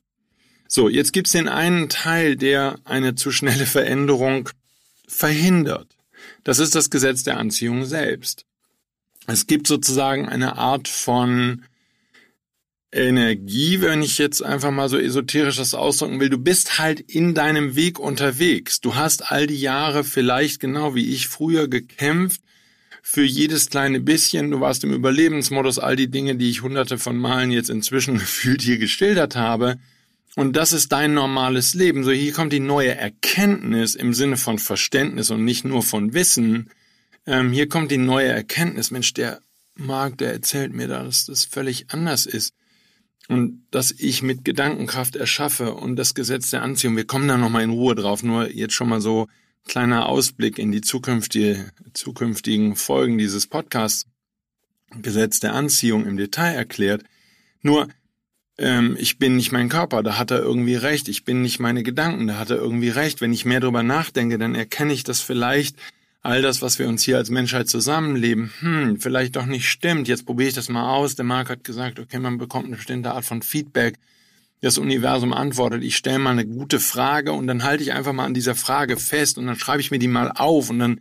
So, 0.75 0.89
jetzt 0.89 1.13
gibt's 1.13 1.33
den 1.33 1.49
einen 1.49 1.91
Teil, 1.91 2.35
der 2.35 2.79
eine 2.85 3.15
zu 3.15 3.31
schnelle 3.31 3.67
Veränderung 3.67 4.49
verhindert. 5.07 5.87
Das 6.45 6.59
ist 6.59 6.75
das 6.75 6.89
Gesetz 6.89 7.25
der 7.25 7.37
Anziehung 7.37 7.85
selbst. 7.85 8.47
Es 9.27 9.47
gibt 9.47 9.67
sozusagen 9.67 10.31
eine 10.31 10.57
Art 10.57 10.89
von 10.89 11.65
Energie, 12.91 13.83
wenn 13.83 14.01
ich 14.01 14.17
jetzt 14.17 14.43
einfach 14.43 14.71
mal 14.71 14.89
so 14.89 14.97
esoterisch 14.97 15.57
das 15.57 15.75
ausdrücken 15.75 16.21
will. 16.21 16.31
Du 16.31 16.39
bist 16.39 16.79
halt 16.79 17.01
in 17.01 17.35
deinem 17.35 17.77
Weg 17.77 17.99
unterwegs. 17.99 18.81
Du 18.81 18.95
hast 18.95 19.31
all 19.31 19.47
die 19.47 19.61
Jahre 19.61 20.05
vielleicht 20.05 20.59
genau 20.59 20.95
wie 20.95 21.13
ich 21.13 21.29
früher 21.29 21.69
gekämpft 21.69 22.41
für 23.03 23.25
jedes 23.25 23.69
kleine 23.69 24.01
bisschen. 24.01 24.51
Du 24.51 24.61
warst 24.61 24.85
im 24.85 24.95
Überlebensmodus, 24.95 25.79
all 25.79 25.97
die 25.97 26.11
Dinge, 26.11 26.37
die 26.37 26.49
ich 26.49 26.63
hunderte 26.63 26.97
von 26.97 27.19
Malen 27.19 27.51
jetzt 27.51 27.69
inzwischen 27.69 28.15
gefühlt 28.19 28.63
hier 28.63 28.79
geschildert 28.79 29.37
habe. 29.37 29.77
Und 30.35 30.57
das 30.57 30.73
ist 30.73 30.93
dein 30.93 31.15
normales 31.15 31.75
Leben. 31.75 32.05
So 32.05 32.11
hier 32.11 32.33
kommt 32.33 32.53
die 32.53 32.61
neue 32.61 32.95
Erkenntnis 32.95 33.95
im 33.95 34.15
Sinne 34.15 34.37
von 34.37 34.59
Verständnis 34.59 35.31
und 35.31 35.45
nicht 35.45 35.65
nur 35.65 35.83
von 35.83 36.15
Wissen. 36.15 36.71
Ähm, 37.27 37.53
hier 37.53 37.69
kommt 37.69 37.91
die 37.91 37.99
neue 37.99 38.29
Erkenntnis, 38.29 38.91
Mensch, 38.91 39.13
der 39.13 39.41
Marc, 39.75 40.19
der 40.19 40.33
erzählt 40.33 40.73
mir, 40.73 40.89
dass 40.89 41.27
das 41.27 41.45
völlig 41.45 41.87
anders 41.91 42.27
ist 42.27 42.55
und 43.29 43.67
dass 43.71 43.93
ich 43.93 44.23
mit 44.23 44.45
Gedankenkraft 44.45 45.17
erschaffe 45.17 45.75
und 45.75 45.97
das 45.97 46.15
Gesetz 46.15 46.51
der 46.51 46.63
Anziehung, 46.63 46.97
wir 46.97 47.07
kommen 47.07 47.29
da 47.29 47.37
nochmal 47.37 47.63
in 47.63 47.71
Ruhe 47.71 47.95
drauf, 47.95 48.23
nur 48.23 48.51
jetzt 48.51 48.75
schon 48.75 48.89
mal 48.89 49.01
so 49.01 49.29
kleiner 49.67 50.07
Ausblick 50.07 50.59
in 50.59 50.73
die 50.73 50.81
zukünftige, 50.81 51.71
zukünftigen 51.95 52.75
Folgen 52.77 53.19
dieses 53.19 53.47
Podcasts, 53.47 54.07
Gesetz 55.01 55.41
der 55.41 55.55
Anziehung 55.55 56.05
im 56.05 56.17
Detail 56.17 56.53
erklärt. 56.53 57.05
Nur, 57.63 57.89
ähm, 58.59 58.97
ich 58.99 59.19
bin 59.19 59.37
nicht 59.37 59.53
mein 59.53 59.69
Körper, 59.69 60.03
da 60.03 60.19
hat 60.19 60.31
er 60.31 60.41
irgendwie 60.41 60.75
recht, 60.75 61.09
ich 61.09 61.25
bin 61.25 61.43
nicht 61.43 61.59
meine 61.59 61.83
Gedanken, 61.83 62.27
da 62.27 62.39
hat 62.39 62.51
er 62.51 62.57
irgendwie 62.57 62.91
recht. 62.91 63.21
Wenn 63.21 63.33
ich 63.33 63.45
mehr 63.45 63.61
drüber 63.61 63.83
nachdenke, 63.83 64.39
dann 64.39 64.55
erkenne 64.55 64.93
ich 64.93 65.05
das 65.05 65.21
vielleicht 65.21 65.77
all 66.23 66.41
das, 66.41 66.63
was 66.63 66.79
wir 66.79 66.89
uns 66.89 67.03
hier 67.03 67.17
als 67.17 67.31
Menschheit 67.31 67.69
zusammenleben, 67.69 68.53
hm, 68.61 69.01
vielleicht 69.01 69.37
doch 69.37 69.47
nicht 69.47 69.69
stimmt. 69.69 70.07
Jetzt 70.07 70.25
probiere 70.25 70.49
ich 70.49 70.55
das 70.55 70.69
mal 70.69 70.95
aus. 70.95 71.17
Der 71.17 71.25
Marc 71.25 71.51
hat 71.51 71.65
gesagt, 71.65 71.99
okay, 71.99 72.19
man 72.19 72.39
bekommt 72.39 72.67
eine 72.67 72.77
bestimmte 72.77 73.13
Art 73.13 73.25
von 73.25 73.43
Feedback. 73.43 73.99
Das 74.61 74.79
Universum 74.79 75.33
antwortet, 75.33 75.83
ich 75.83 75.97
stelle 75.97 76.21
mal 76.21 76.31
eine 76.31 76.47
gute 76.47 76.79
Frage 76.79 77.33
und 77.33 77.49
dann 77.49 77.65
halte 77.65 77.83
ich 77.83 77.93
einfach 77.93 78.13
mal 78.13 78.27
an 78.27 78.35
dieser 78.35 78.55
Frage 78.55 78.97
fest 78.97 79.37
und 79.37 79.47
dann 79.47 79.57
schreibe 79.57 79.81
ich 79.81 79.91
mir 79.91 79.99
die 79.99 80.07
mal 80.07 80.31
auf 80.31 80.71
und 80.71 80.79
dann 80.79 81.01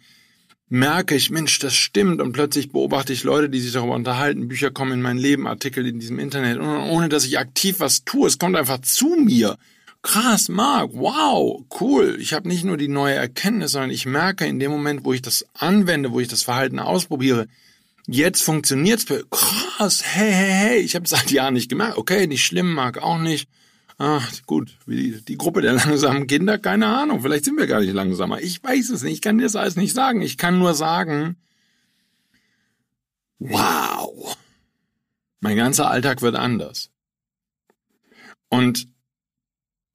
merke 0.71 1.15
ich, 1.15 1.29
Mensch, 1.29 1.59
das 1.59 1.75
stimmt 1.75 2.21
und 2.21 2.31
plötzlich 2.31 2.71
beobachte 2.71 3.13
ich 3.13 3.23
Leute, 3.23 3.49
die 3.49 3.59
sich 3.59 3.73
darüber 3.73 3.93
unterhalten, 3.93 4.47
Bücher 4.47 4.71
kommen 4.71 4.93
in 4.93 5.01
mein 5.01 5.17
Leben, 5.17 5.45
Artikel 5.45 5.85
in 5.85 5.99
diesem 5.99 6.17
Internet 6.17 6.57
und 6.57 6.67
ohne 6.67 7.09
dass 7.09 7.25
ich 7.25 7.37
aktiv 7.37 7.79
was 7.79 8.05
tue, 8.05 8.27
es 8.27 8.39
kommt 8.39 8.55
einfach 8.55 8.79
zu 8.79 9.15
mir 9.17 9.57
krass, 10.01 10.49
Marc, 10.49 10.91
wow, 10.93 11.63
cool. 11.79 12.17
Ich 12.19 12.33
habe 12.33 12.47
nicht 12.47 12.63
nur 12.63 12.77
die 12.77 12.87
neue 12.87 13.15
Erkenntnis, 13.15 13.71
sondern 13.71 13.91
ich 13.91 14.05
merke 14.05 14.45
in 14.45 14.59
dem 14.59 14.71
Moment, 14.71 15.05
wo 15.05 15.13
ich 15.13 15.21
das 15.21 15.45
anwende, 15.53 16.11
wo 16.11 16.19
ich 16.19 16.27
das 16.27 16.43
Verhalten 16.43 16.79
ausprobiere, 16.79 17.47
jetzt 18.07 18.43
funktioniert's. 18.43 19.05
Krass, 19.29 20.01
hey, 20.03 20.31
hey, 20.31 20.51
hey, 20.51 20.79
ich 20.79 20.95
habe 20.95 21.07
seit 21.07 21.31
Jahren 21.31 21.53
nicht 21.53 21.69
gemerkt. 21.69 21.97
Okay, 21.97 22.27
nicht 22.27 22.45
schlimm, 22.45 22.73
Marc, 22.73 22.97
auch 22.97 23.19
nicht. 23.19 23.47
Ach, 24.03 24.31
gut, 24.47 24.79
wie 24.87 25.11
die 25.11 25.37
Gruppe 25.37 25.61
der 25.61 25.73
langsamen 25.85 26.25
Kinder, 26.25 26.57
keine 26.57 26.87
Ahnung, 26.87 27.21
vielleicht 27.21 27.45
sind 27.45 27.59
wir 27.59 27.67
gar 27.67 27.81
nicht 27.81 27.93
langsamer. 27.93 28.41
Ich 28.41 28.63
weiß 28.63 28.89
es 28.89 29.03
nicht, 29.03 29.13
ich 29.13 29.21
kann 29.21 29.37
dir 29.37 29.43
das 29.43 29.55
alles 29.55 29.75
nicht 29.75 29.93
sagen. 29.93 30.23
Ich 30.23 30.39
kann 30.39 30.57
nur 30.57 30.73
sagen, 30.73 31.35
wow, 33.37 34.35
mein 35.39 35.55
ganzer 35.55 35.91
Alltag 35.91 36.23
wird 36.23 36.35
anders. 36.35 36.89
Und 38.49 38.87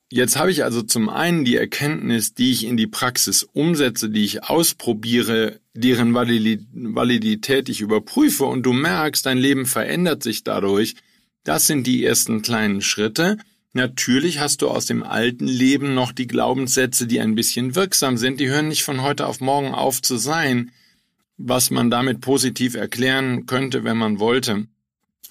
Jetzt 0.09 0.37
habe 0.37 0.53
ich 0.53 0.63
also 0.63 0.83
zum 0.83 1.09
einen 1.09 1.45
die 1.45 1.57
Erkenntnis, 1.57 2.33
die 2.33 2.53
ich 2.53 2.65
in 2.65 2.77
die 2.77 2.87
Praxis 2.87 3.43
umsetze, 3.43 4.09
die 4.09 4.25
ich 4.25 4.45
ausprobiere, 4.45 5.59
deren 5.75 6.15
Validität 6.15 7.69
ich 7.69 7.81
überprüfe 7.81 8.45
und 8.45 8.63
du 8.63 8.73
merkst, 8.73 9.27
dein 9.27 9.37
Leben 9.37 9.67
verändert 9.67 10.23
sich 10.23 10.45
dadurch. 10.45 10.95
Das 11.43 11.67
sind 11.67 11.89
die 11.89 12.05
ersten 12.05 12.43
kleinen 12.43 12.83
Schritte. 12.83 13.37
Natürlich 13.77 14.39
hast 14.39 14.63
du 14.63 14.69
aus 14.69 14.87
dem 14.87 15.03
alten 15.03 15.47
Leben 15.47 15.93
noch 15.93 16.13
die 16.13 16.27
Glaubenssätze, 16.27 17.07
die 17.07 17.21
ein 17.21 17.35
bisschen 17.35 17.75
wirksam 17.75 18.17
sind. 18.17 18.41
Die 18.41 18.49
hören 18.49 18.69
nicht 18.69 18.85
von 18.85 19.03
heute 19.03 19.27
auf 19.27 19.41
morgen 19.41 19.75
auf 19.75 20.01
zu 20.01 20.17
sein, 20.17 20.71
was 21.37 21.71
man 21.71 21.91
damit 21.91 22.23
positiv 22.23 22.75
erklären 22.75 23.45
könnte, 23.45 23.85
wenn 23.85 23.99
man 23.99 24.19
wollte, 24.19 24.67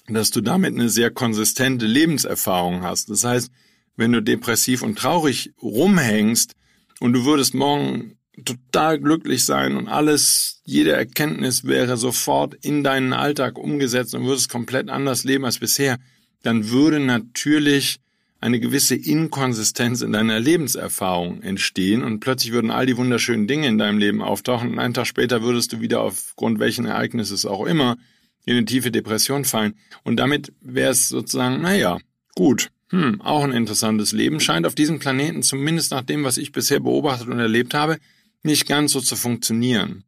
dass 0.06 0.30
du 0.30 0.42
damit 0.42 0.74
eine 0.74 0.88
sehr 0.90 1.10
konsistente 1.10 1.86
Lebenserfahrung 1.86 2.84
hast. 2.84 3.10
Das 3.10 3.24
heißt, 3.24 3.50
wenn 3.96 4.12
du 4.12 4.22
depressiv 4.22 4.82
und 4.82 4.96
traurig 4.96 5.52
rumhängst 5.60 6.54
und 7.00 7.14
du 7.14 7.24
würdest 7.24 7.52
morgen 7.52 8.16
total 8.44 9.00
glücklich 9.00 9.44
sein 9.44 9.76
und 9.76 9.88
alles, 9.88 10.62
jede 10.64 10.92
Erkenntnis 10.92 11.64
wäre 11.64 11.96
sofort 11.96 12.54
in 12.62 12.84
deinen 12.84 13.12
Alltag 13.12 13.58
umgesetzt 13.58 14.14
und 14.14 14.24
würdest 14.24 14.48
komplett 14.48 14.88
anders 14.88 15.24
leben 15.24 15.44
als 15.44 15.58
bisher, 15.58 15.98
dann 16.44 16.70
würde 16.70 17.00
natürlich 17.00 17.98
eine 18.40 18.60
gewisse 18.60 18.94
Inkonsistenz 18.94 20.02
in 20.02 20.12
deiner 20.12 20.38
Lebenserfahrung 20.40 21.42
entstehen 21.42 22.02
und 22.02 22.20
plötzlich 22.20 22.52
würden 22.52 22.70
all 22.70 22.86
die 22.86 22.96
wunderschönen 22.96 23.46
Dinge 23.46 23.66
in 23.66 23.78
deinem 23.78 23.98
Leben 23.98 24.22
auftauchen 24.22 24.70
und 24.70 24.78
einen 24.78 24.94
Tag 24.94 25.06
später 25.06 25.42
würdest 25.42 25.72
du 25.72 25.80
wieder 25.80 26.00
aufgrund 26.00 26.58
welchen 26.58 26.84
Ereignisses 26.84 27.46
auch 27.46 27.66
immer 27.66 27.96
in 28.44 28.56
eine 28.56 28.64
tiefe 28.64 28.90
Depression 28.90 29.44
fallen 29.44 29.74
und 30.04 30.16
damit 30.16 30.52
wäre 30.60 30.92
es 30.92 31.08
sozusagen, 31.08 31.62
naja, 31.62 31.98
gut, 32.34 32.68
hm, 32.90 33.20
auch 33.20 33.42
ein 33.42 33.52
interessantes 33.52 34.12
Leben 34.12 34.38
scheint 34.38 34.66
auf 34.66 34.74
diesem 34.74 34.98
Planeten, 34.98 35.42
zumindest 35.42 35.90
nach 35.90 36.02
dem, 36.02 36.22
was 36.22 36.36
ich 36.36 36.52
bisher 36.52 36.78
beobachtet 36.78 37.28
und 37.28 37.38
erlebt 37.38 37.74
habe, 37.74 37.98
nicht 38.42 38.66
ganz 38.68 38.92
so 38.92 39.00
zu 39.00 39.16
funktionieren. 39.16 40.04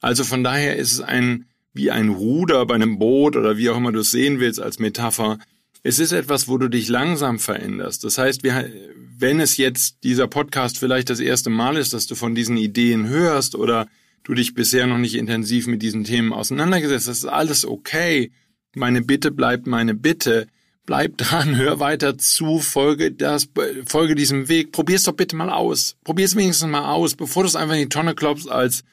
Also 0.00 0.24
von 0.24 0.44
daher 0.44 0.76
ist 0.76 0.92
es 0.92 1.00
ein, 1.00 1.46
wie 1.72 1.90
ein 1.90 2.10
Ruder 2.10 2.64
bei 2.66 2.74
einem 2.74 2.98
Boot 2.98 3.36
oder 3.36 3.56
wie 3.56 3.70
auch 3.70 3.76
immer 3.76 3.92
du 3.92 4.00
es 4.00 4.10
sehen 4.10 4.40
willst 4.40 4.60
als 4.60 4.78
Metapher. 4.78 5.38
Es 5.82 5.98
ist 5.98 6.12
etwas, 6.12 6.48
wo 6.48 6.58
du 6.58 6.68
dich 6.68 6.88
langsam 6.88 7.38
veränderst. 7.38 8.04
Das 8.04 8.18
heißt, 8.18 8.42
wenn 8.44 9.40
es 9.40 9.56
jetzt 9.56 10.04
dieser 10.04 10.28
Podcast 10.28 10.78
vielleicht 10.78 11.10
das 11.10 11.20
erste 11.20 11.50
Mal 11.50 11.76
ist, 11.76 11.92
dass 11.92 12.06
du 12.06 12.14
von 12.14 12.34
diesen 12.34 12.56
Ideen 12.56 13.08
hörst 13.08 13.54
oder 13.54 13.88
du 14.22 14.34
dich 14.34 14.54
bisher 14.54 14.86
noch 14.86 14.98
nicht 14.98 15.16
intensiv 15.16 15.66
mit 15.66 15.82
diesen 15.82 16.04
Themen 16.04 16.32
auseinandergesetzt 16.32 17.08
hast, 17.08 17.18
ist 17.18 17.24
alles 17.26 17.64
okay. 17.64 18.30
Meine 18.74 19.02
Bitte 19.02 19.32
bleibt 19.32 19.66
meine 19.66 19.94
Bitte 19.94 20.46
Bleib 20.84 21.16
dran, 21.16 21.56
hör 21.56 21.78
weiter 21.78 22.18
zu, 22.18 22.58
folge 22.58 23.12
das, 23.12 23.48
folge 23.86 24.14
diesem 24.14 24.48
Weg. 24.48 24.72
Probier's 24.72 25.04
doch 25.04 25.12
bitte 25.12 25.36
mal 25.36 25.50
aus. 25.50 25.96
Probier's 26.04 26.34
wenigstens 26.34 26.70
mal 26.70 26.90
aus, 26.92 27.14
bevor 27.14 27.44
du 27.44 27.48
es 27.48 27.56
einfach 27.56 27.74
in 27.74 27.82
die 27.82 27.88
Tonne 27.88 28.14
klopfst 28.14 28.48
als 28.48 28.84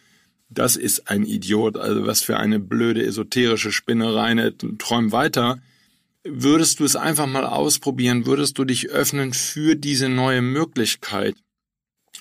das 0.51 0.75
ist 0.75 1.09
ein 1.09 1.25
Idiot, 1.25 1.77
also 1.77 2.07
was 2.07 2.21
für 2.21 2.37
eine 2.37 2.59
blöde 2.59 3.05
esoterische 3.05 3.71
Spinnerei, 3.71 4.33
ne, 4.33 4.55
träum 4.79 5.11
weiter. 5.11 5.59
Würdest 6.31 6.79
du 6.79 6.85
es 6.85 6.95
einfach 6.95 7.27
mal 7.27 7.45
ausprobieren, 7.45 8.25
würdest 8.25 8.57
du 8.57 8.65
dich 8.65 8.89
öffnen 8.89 9.33
für 9.33 9.75
diese 9.75 10.09
neue 10.09 10.41
Möglichkeit. 10.41 11.35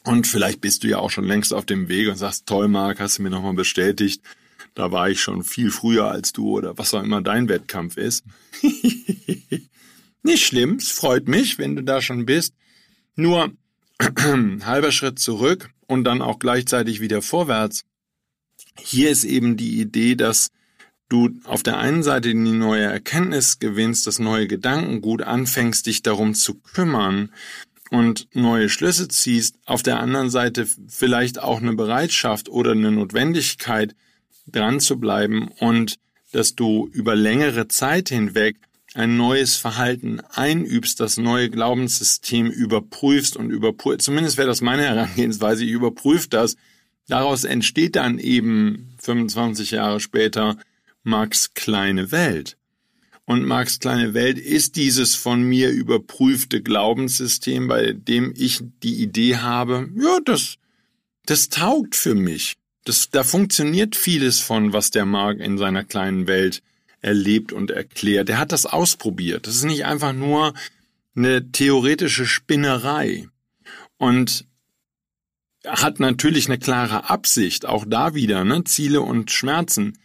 Und 0.05 0.27
vielleicht 0.27 0.61
bist 0.61 0.85
du 0.85 0.89
ja 0.89 0.99
auch 0.99 1.11
schon 1.11 1.25
längst 1.25 1.53
auf 1.53 1.67
dem 1.67 1.89
Weg 1.89 2.09
und 2.09 2.17
sagst, 2.17 2.47
toll, 2.47 2.69
Marc, 2.69 3.01
hast 3.01 3.19
du 3.19 3.23
mir 3.23 3.31
nochmal 3.31 3.55
bestätigt. 3.55 4.23
Da 4.75 4.93
war 4.93 5.11
ich 5.11 5.21
schon 5.21 5.43
viel 5.43 5.71
früher 5.71 6.11
als 6.11 6.33
du 6.33 6.51
oder 6.57 6.79
was 6.79 6.95
auch 6.95 7.03
immer 7.03 7.21
dein 7.21 7.49
Wettkampf 7.49 7.97
ist. 7.97 8.25
Nicht 10.23 10.45
schlimm, 10.45 10.77
es 10.77 10.91
freut 10.91 11.29
mich, 11.29 11.59
wenn 11.59 11.77
du 11.77 11.83
da 11.83 12.01
schon 12.01 12.27
bist. 12.27 12.55
Nur 13.17 13.53
halber 14.65 14.93
Schritt 14.93 15.19
zurück 15.19 15.71
und 15.87 16.05
dann 16.05 16.23
auch 16.23 16.39
gleichzeitig 16.39 17.01
wieder 17.01 17.23
vorwärts. 17.23 17.85
Hier 18.79 19.11
ist 19.11 19.25
eben 19.25 19.57
die 19.57 19.81
Idee, 19.81 20.15
dass 20.15 20.49
du 21.09 21.31
auf 21.45 21.63
der 21.63 21.79
einen 21.79 22.03
Seite 22.03 22.29
die 22.29 22.35
neue 22.35 22.85
Erkenntnis 22.85 23.59
gewinnst, 23.59 24.07
das 24.07 24.19
neue 24.19 24.47
Gedankengut 24.47 25.23
anfängst, 25.23 25.87
dich 25.87 26.03
darum 26.03 26.35
zu 26.35 26.55
kümmern 26.55 27.31
und 27.91 28.29
neue 28.35 28.69
Schlüsse 28.69 29.09
ziehst, 29.09 29.57
auf 29.65 29.83
der 29.83 30.01
anderen 30.01 30.31
Seite 30.31 30.67
vielleicht 30.89 31.41
auch 31.41 31.61
eine 31.61 31.75
Bereitschaft 31.75 32.49
oder 32.49 32.73
eine 32.73 32.91
Notwendigkeit, 32.91 33.95
dran 34.47 34.81
zu 34.81 34.99
bleiben 34.99 35.49
und 35.59 35.97
dass 36.33 36.55
du 36.55 36.89
über 36.93 37.15
längere 37.15 37.69
Zeit 37.69 38.09
hinweg 38.09 38.57
ein 38.95 39.17
neues 39.17 39.57
Verhalten 39.57 40.21
einübst, 40.33 41.01
das 41.01 41.19
neue 41.19 41.51
Glaubenssystem 41.51 42.47
überprüfst 42.47 43.37
und 43.37 43.51
überprüfst. 43.51 44.03
Zumindest 44.03 44.39
wäre 44.39 44.49
das 44.49 44.61
meine 44.61 44.83
Herangehensweise. 44.83 45.65
Ich 45.65 45.71
überprüfe 45.71 46.29
das. 46.29 46.57
Daraus 47.07 47.45
entsteht 47.45 47.97
dann 47.97 48.19
eben 48.19 48.95
25 48.99 49.73
Jahre 49.73 50.01
später 50.01 50.57
Marx 51.03 51.55
kleine 51.55 52.13
Welt. 52.13 52.57
Und 53.25 53.45
Marx 53.45 53.79
kleine 53.79 54.15
Welt 54.15 54.39
ist 54.39 54.77
dieses 54.77 55.15
von 55.15 55.43
mir 55.43 55.71
überprüfte 55.71 56.63
Glaubenssystem, 56.63 57.69
bei 57.69 57.93
dem 57.93 58.33
ich 58.35 58.63
die 58.83 59.03
Idee 59.03 59.37
habe, 59.37 59.89
ja, 59.97 60.19
das, 60.25 60.57
das 61.27 61.51
taugt 61.51 61.95
für 61.95 62.15
mich. 62.15 62.55
Das, 62.85 63.11
da 63.11 63.25
funktioniert 63.25 63.97
vieles 63.97 64.41
von, 64.41 64.73
was 64.73 64.91
der 64.91 65.05
Marx 65.05 65.41
in 65.43 65.59
seiner 65.59 65.85
kleinen 65.85 66.27
Welt 66.27 66.63
erlebt 67.03 67.53
und 67.53 67.71
erklärt. 67.71 68.31
Er 68.31 68.39
hat 68.39 68.53
das 68.53 68.65
ausprobiert. 68.65 69.47
Das 69.47 69.57
ist 69.57 69.65
nicht 69.65 69.85
einfach 69.85 70.15
nur 70.15 70.55
eine 71.15 71.53
theoretische 71.53 72.25
Spinnerei. 72.25 73.29
Und 73.99 74.47
hat 75.67 76.01
natürlich 76.01 76.47
eine 76.47 76.59
klare 76.59 77.11
Absicht, 77.11 77.67
auch 77.67 77.85
da 77.87 78.15
wieder, 78.15 78.45
ne, 78.45 78.65
Ziele 78.65 79.03
und 79.03 79.31
Schmerzen. 79.31 79.99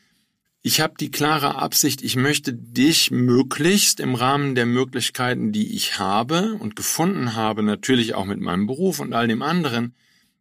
Ich 0.66 0.80
habe 0.80 0.94
die 0.98 1.12
klare 1.12 1.56
Absicht, 1.56 2.02
ich 2.02 2.16
möchte 2.16 2.54
dich 2.54 3.12
möglichst 3.12 4.00
im 4.00 4.16
Rahmen 4.16 4.56
der 4.56 4.66
Möglichkeiten, 4.66 5.52
die 5.52 5.76
ich 5.76 6.00
habe 6.00 6.54
und 6.54 6.78
gefunden 6.78 7.36
habe, 7.36 7.64
natürlich 7.64 8.16
auch 8.16 8.24
mit 8.24 8.40
meinem 8.40 8.66
Beruf 8.66 9.02
und 9.02 9.12
all 9.12 9.28
dem 9.28 9.42
anderen, 9.42 9.94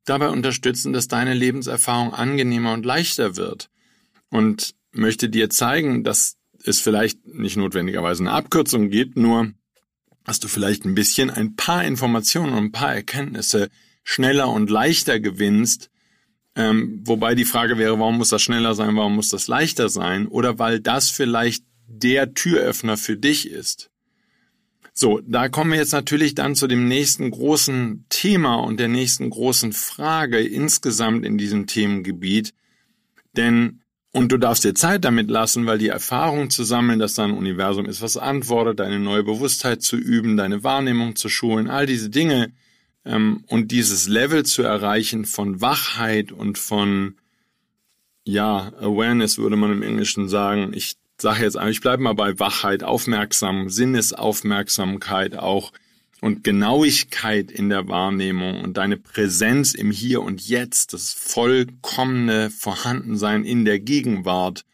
dabei 0.04 0.28
unterstützen, 0.28 0.92
dass 0.92 1.08
deine 1.08 1.34
Lebenserfahrung 1.34 2.14
angenehmer 2.14 2.72
und 2.72 2.86
leichter 2.86 3.36
wird. 3.36 3.68
Und 4.30 4.76
möchte 4.92 5.28
dir 5.28 5.50
zeigen, 5.50 6.04
dass 6.04 6.36
es 6.62 6.80
vielleicht 6.80 7.26
nicht 7.26 7.56
notwendigerweise 7.56 8.22
eine 8.22 8.30
Abkürzung 8.30 8.90
gibt, 8.90 9.16
nur 9.16 9.52
dass 10.24 10.38
du 10.38 10.46
vielleicht 10.46 10.84
ein 10.84 10.94
bisschen 10.94 11.30
ein 11.30 11.56
paar 11.56 11.84
Informationen 11.84 12.52
und 12.52 12.66
ein 12.66 12.72
paar 12.72 12.94
Erkenntnisse 12.94 13.70
schneller 14.04 14.48
und 14.48 14.70
leichter 14.70 15.18
gewinnst, 15.18 15.90
ähm, 16.54 17.00
wobei 17.04 17.34
die 17.34 17.44
Frage 17.44 17.78
wäre, 17.78 17.98
warum 17.98 18.18
muss 18.18 18.28
das 18.28 18.42
schneller 18.42 18.74
sein, 18.74 18.96
warum 18.96 19.16
muss 19.16 19.28
das 19.28 19.48
leichter 19.48 19.88
sein? 19.88 20.26
Oder 20.26 20.58
weil 20.58 20.80
das 20.80 21.08
vielleicht 21.10 21.64
der 21.86 22.34
Türöffner 22.34 22.96
für 22.96 23.16
dich 23.16 23.50
ist. 23.50 23.90
So, 24.94 25.20
da 25.26 25.48
kommen 25.48 25.70
wir 25.70 25.78
jetzt 25.78 25.92
natürlich 25.92 26.34
dann 26.34 26.54
zu 26.54 26.66
dem 26.66 26.86
nächsten 26.86 27.30
großen 27.30 28.04
Thema 28.10 28.56
und 28.56 28.78
der 28.78 28.88
nächsten 28.88 29.30
großen 29.30 29.72
Frage 29.72 30.40
insgesamt 30.40 31.24
in 31.24 31.38
diesem 31.38 31.66
Themengebiet. 31.66 32.52
Denn, 33.34 33.80
und 34.12 34.30
du 34.30 34.36
darfst 34.36 34.64
dir 34.64 34.74
Zeit 34.74 35.06
damit 35.06 35.30
lassen, 35.30 35.64
weil 35.64 35.78
die 35.78 35.88
Erfahrung 35.88 36.50
zu 36.50 36.64
sammeln, 36.64 36.98
dass 36.98 37.14
da 37.14 37.24
ein 37.24 37.32
Universum 37.32 37.86
ist, 37.86 38.02
was 38.02 38.18
antwortet, 38.18 38.80
deine 38.80 39.00
neue 39.00 39.22
Bewusstheit 39.22 39.80
zu 39.80 39.96
üben, 39.96 40.36
deine 40.36 40.62
Wahrnehmung 40.62 41.16
zu 41.16 41.30
schulen, 41.30 41.70
all 41.70 41.86
diese 41.86 42.10
Dinge, 42.10 42.52
und 43.04 43.68
dieses 43.72 44.06
Level 44.06 44.44
zu 44.44 44.62
erreichen 44.62 45.24
von 45.24 45.60
Wachheit 45.60 46.30
und 46.30 46.56
von, 46.56 47.16
ja, 48.24 48.72
Awareness 48.78 49.38
würde 49.38 49.56
man 49.56 49.72
im 49.72 49.82
Englischen 49.82 50.28
sagen. 50.28 50.72
Ich 50.74 50.94
sage 51.20 51.42
jetzt 51.42 51.56
ich 51.56 51.80
bleibe 51.80 52.02
mal 52.02 52.14
bei 52.14 52.38
Wachheit, 52.38 52.84
Aufmerksam, 52.84 53.68
Sinnesaufmerksamkeit 53.68 55.36
auch 55.36 55.72
und 56.20 56.44
Genauigkeit 56.44 57.50
in 57.50 57.68
der 57.68 57.88
Wahrnehmung 57.88 58.60
und 58.62 58.76
deine 58.76 58.96
Präsenz 58.96 59.74
im 59.74 59.90
Hier 59.90 60.22
und 60.22 60.40
Jetzt, 60.46 60.92
das 60.92 61.12
vollkommene 61.12 62.50
Vorhandensein 62.50 63.44
in 63.44 63.64
der 63.64 63.80
Gegenwart, 63.80 64.64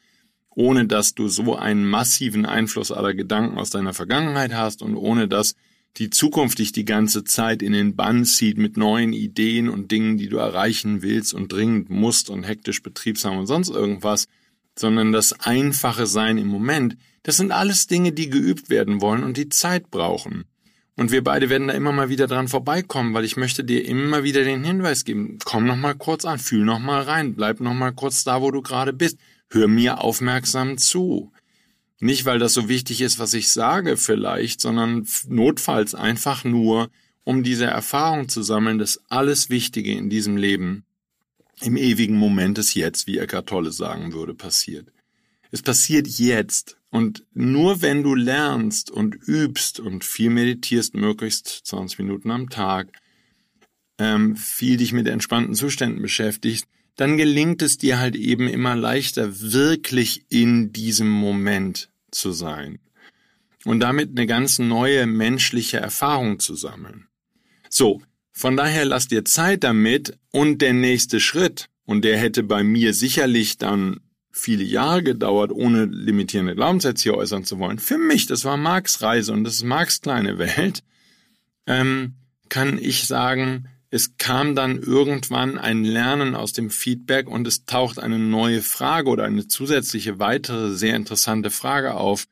ohne 0.51 0.87
dass 0.87 1.15
du 1.15 1.29
so 1.29 1.57
einen 1.57 1.89
massiven 1.89 2.45
Einfluss 2.45 2.93
aller 2.93 3.15
Gedanken 3.15 3.57
aus 3.57 3.71
deiner 3.71 3.95
Vergangenheit 3.95 4.53
hast 4.53 4.83
und 4.83 4.95
ohne 4.95 5.27
dass 5.27 5.55
die 5.99 6.11
Zukunft 6.11 6.59
dich 6.59 6.73
die 6.73 6.85
ganze 6.85 7.25
Zeit 7.25 7.63
in 7.63 7.73
den 7.73 7.97
Bann 7.97 8.25
zieht 8.25 8.57
mit 8.57 8.77
neuen 8.77 9.13
Ideen 9.13 9.69
und 9.69 9.91
Dingen, 9.91 10.17
die 10.17 10.29
du 10.29 10.37
erreichen 10.37 11.03
willst 11.03 11.35
und 11.35 11.53
dringend 11.53 11.91
musst 11.91 12.31
und 12.31 12.45
hektisch 12.45 12.83
betriebsam 12.83 13.37
und 13.39 13.47
sonst 13.47 13.69
irgendwas, 13.71 14.29
sondern 14.79 15.13
das 15.13 15.33
einfache 15.41 16.07
Sein 16.07 16.39
im 16.39 16.47
Moment, 16.47 16.97
das 17.25 17.37
sind 17.37 17.51
alles 17.51 17.89
Dinge, 17.89 18.13
die 18.13 18.31
geübt 18.31 18.71
werden 18.71 19.01
wollen 19.01 19.25
und 19.25 19.37
die 19.37 19.49
Zeit 19.49 19.91
brauchen. 19.91 20.45
Und 20.97 21.13
wir 21.13 21.23
beide 21.23 21.49
werden 21.49 21.69
da 21.69 21.75
immer 21.75 21.93
mal 21.93 22.09
wieder 22.09 22.27
dran 22.27 22.49
vorbeikommen, 22.49 23.15
weil 23.15 23.25
ich 23.25 23.37
möchte 23.37 23.63
dir 23.63 23.85
immer 23.85 24.25
wieder 24.25 24.43
den 24.43 24.65
Hinweis 24.65 25.05
geben, 25.05 25.39
komm 25.45 25.67
noch 25.67 25.77
mal 25.77 25.95
kurz 25.95 26.25
an, 26.25 26.39
fühl 26.39 26.65
noch 26.65 26.81
mal 26.81 27.03
rein, 27.03 27.35
bleib 27.35 27.61
noch 27.61 27.75
mal 27.75 27.93
kurz 27.93 28.25
da, 28.25 28.41
wo 28.43 28.51
du 28.51 28.63
gerade 28.63 28.93
bist, 28.93 29.19
hör 29.49 29.69
mir 29.69 30.01
aufmerksam 30.01 30.77
zu. 30.77 31.33
Nicht, 32.01 32.25
weil 32.25 32.39
das 32.39 32.55
so 32.55 32.69
wichtig 32.69 33.01
ist, 33.01 33.19
was 33.19 33.35
ich 33.35 33.51
sage 33.51 33.97
vielleicht, 33.97 34.61
sondern 34.61 35.07
notfalls 35.27 35.95
einfach 35.95 36.45
nur, 36.45 36.91
um 37.25 37.43
diese 37.43 37.67
Erfahrung 37.67 38.29
zu 38.29 38.43
sammeln, 38.43 38.79
dass 38.79 39.01
alles 39.09 39.51
Wichtige 39.51 39.93
in 39.93 40.09
diesem 40.09 40.37
Leben 40.37 40.85
im 41.61 41.77
ewigen 41.77 42.17
Moment 42.17 42.59
des 42.59 42.75
Jetzt, 42.75 43.07
wie 43.07 43.19
Eckart 43.19 43.49
Tolle 43.49 43.73
sagen 43.73 44.13
würde, 44.13 44.35
passiert. 44.35 44.93
Es 45.51 45.63
passiert 45.63 46.07
jetzt. 46.07 46.77
Und 46.91 47.25
nur 47.35 47.83
wenn 47.83 48.03
du 48.03 48.15
lernst 48.15 48.91
und 48.91 49.15
übst 49.15 49.81
und 49.81 50.05
viel 50.05 50.31
meditierst, 50.31 50.95
möglichst 50.95 51.49
20 51.49 51.99
Minuten 51.99 52.31
am 52.31 52.49
Tag, 52.49 52.93
ähm, 53.99 54.37
viel 54.37 54.77
dich 54.77 54.93
mit 54.93 55.09
entspannten 55.09 55.55
Zuständen 55.55 56.01
beschäftigst, 56.01 56.67
dann 56.99 57.17
gelingt 57.17 57.63
es 57.63 57.79
dir 57.79 58.01
halt 58.01 58.17
eben 58.17 58.49
immer 58.49 58.75
leichter, 58.75 59.41
wirklich 59.41 60.25
in 60.29 60.73
diesem 60.73 61.09
Moment 61.09 61.91
zu 62.11 62.33
sein 62.33 62.81
und 63.65 63.81
damit 63.81 64.11
eine 64.11 64.27
ganz 64.27 64.59
neue 64.59 65.07
menschliche 65.07 65.79
Erfahrung 65.79 66.41
zu 66.41 66.57
sammeln. 66.57 67.07
So, 67.71 68.03
von 68.33 68.57
daher 68.57 68.85
lass 68.85 69.07
dir 69.07 69.25
Zeit 69.25 69.63
damit 69.63 70.19
und 70.33 70.61
der 70.61 70.73
nächste 70.73 71.21
Schritt, 71.21 71.69
und 71.85 72.05
der 72.05 72.19
hätte 72.19 72.43
bei 72.43 72.65
mir 72.65 72.93
sicherlich 72.93 73.59
dann 73.59 74.01
viele 74.33 74.65
Jahre 74.65 75.05
gedauert, 75.05 75.53
ohne 75.53 75.85
limitierende 75.85 76.57
Glaubenssätze 76.57 77.05
hier 77.05 77.17
äußern 77.17 77.45
zu 77.45 77.61
wollen. 77.61 77.79
Für 77.79 77.97
mich, 77.97 78.27
das 78.27 78.45
war 78.45 78.57
Marx 78.57 79.03
Reise 79.03 79.33
und 79.33 79.45
das 79.45 79.55
ist 79.55 79.65
Marx 79.65 80.01
kleine 80.01 80.37
Welt, 80.39 80.83
ähm, 81.67 82.15
kann 82.49 82.77
ich 82.77 83.07
sagen, 83.07 83.69
es 83.91 84.19
kam 84.19 84.55
dann 84.55 84.79
irgendwann 84.79 85.57
ein 85.57 85.83
Lernen 85.83 86.35
aus 86.35 86.53
dem 86.53 86.71
Feedback 86.71 87.27
und 87.27 87.47
es 87.47 87.65
taucht 87.65 87.99
eine 87.99 88.19
neue 88.19 88.63
Frage 88.63 89.09
oder 89.09 89.25
eine 89.25 89.49
zusätzliche 89.49 90.19
weitere 90.19 90.75
sehr 90.75 90.95
interessante 90.95 91.51
Frage 91.51 91.95
auf. 91.95 92.27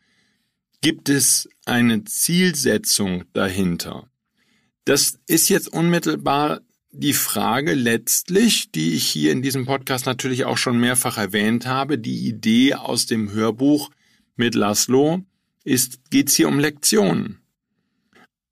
Gibt 0.83 1.09
es 1.09 1.49
eine 1.65 2.05
Zielsetzung 2.05 3.25
dahinter? 3.33 4.11
Das 4.85 5.19
ist 5.27 5.49
jetzt 5.49 5.69
unmittelbar 5.69 6.61
die 6.93 7.15
Frage 7.15 7.75
letztlich, 7.75 8.71
die 8.71 8.95
ich 8.95 9.07
hier 9.07 9.33
in 9.33 9.43
diesem 9.43 9.67
Podcast 9.67 10.07
natürlich 10.07 10.45
auch 10.45 10.59
schon 10.59 10.79
mehrfach 10.79 11.17
erwähnt 11.19 11.67
habe. 11.67 11.99
Die 11.99 12.27
Idee 12.29 12.75
aus 12.75 13.07
dem 13.07 13.33
Hörbuch 13.33 13.91
mit 14.37 14.55
Laszlo 14.55 15.25
ist, 15.65 16.11
geht's 16.11 16.37
hier 16.37 16.49
um 16.49 16.59
Lektionen 16.59 17.41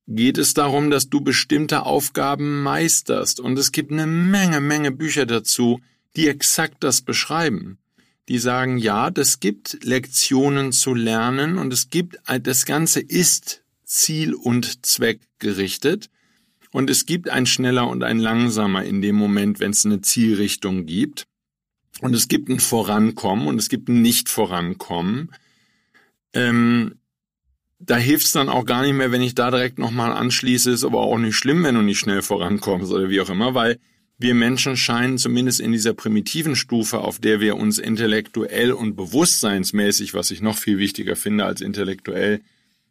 geht 0.06 0.38
es 0.38 0.54
darum, 0.54 0.90
dass 0.90 1.08
du 1.08 1.20
bestimmte 1.20 1.84
Aufgaben 1.84 2.62
meisterst. 2.62 3.40
Und 3.40 3.58
es 3.58 3.72
gibt 3.72 3.92
eine 3.92 4.06
Menge, 4.06 4.60
Menge 4.60 4.90
Bücher 4.90 5.26
dazu, 5.26 5.80
die 6.16 6.28
exakt 6.28 6.84
das 6.84 7.00
beschreiben. 7.00 7.78
Die 8.28 8.38
sagen, 8.38 8.78
ja, 8.78 9.10
das 9.10 9.40
gibt 9.40 9.84
Lektionen 9.84 10.72
zu 10.72 10.94
lernen 10.94 11.58
und 11.58 11.72
es 11.72 11.90
gibt, 11.90 12.18
das 12.42 12.64
Ganze 12.64 13.00
ist 13.00 13.62
ziel- 13.84 14.34
und 14.34 14.86
zweckgerichtet. 14.86 16.10
Und 16.72 16.90
es 16.90 17.06
gibt 17.06 17.28
ein 17.28 17.46
schneller 17.46 17.86
und 17.88 18.02
ein 18.02 18.18
langsamer 18.18 18.84
in 18.84 19.00
dem 19.00 19.14
Moment, 19.14 19.60
wenn 19.60 19.70
es 19.70 19.84
eine 19.84 20.00
Zielrichtung 20.00 20.86
gibt. 20.86 21.26
Und 22.00 22.14
es 22.14 22.26
gibt 22.26 22.48
ein 22.48 22.60
Vorankommen 22.60 23.46
und 23.46 23.58
es 23.58 23.68
gibt 23.68 23.88
ein 23.88 24.02
Nicht-Vorankommen. 24.02 25.30
Ähm, 26.32 26.96
da 27.86 27.96
hilft's 27.96 28.32
dann 28.32 28.48
auch 28.48 28.64
gar 28.64 28.82
nicht 28.82 28.94
mehr, 28.94 29.12
wenn 29.12 29.22
ich 29.22 29.34
da 29.34 29.50
direkt 29.50 29.78
nochmal 29.78 30.12
anschließe, 30.12 30.70
ist 30.70 30.84
aber 30.84 31.00
auch 31.00 31.18
nicht 31.18 31.36
schlimm, 31.36 31.64
wenn 31.64 31.74
du 31.74 31.82
nicht 31.82 31.98
schnell 31.98 32.22
vorankommst 32.22 32.90
oder 32.92 33.10
wie 33.10 33.20
auch 33.20 33.28
immer, 33.30 33.54
weil 33.54 33.78
wir 34.16 34.34
Menschen 34.34 34.76
scheinen 34.76 35.18
zumindest 35.18 35.58
in 35.60 35.72
dieser 35.72 35.92
primitiven 35.92 36.54
Stufe, 36.56 37.00
auf 37.00 37.18
der 37.18 37.40
wir 37.40 37.56
uns 37.56 37.78
intellektuell 37.78 38.72
und 38.72 38.96
bewusstseinsmäßig, 38.96 40.14
was 40.14 40.30
ich 40.30 40.40
noch 40.40 40.56
viel 40.56 40.78
wichtiger 40.78 41.16
finde 41.16 41.44
als 41.44 41.60
intellektuell, 41.60 42.40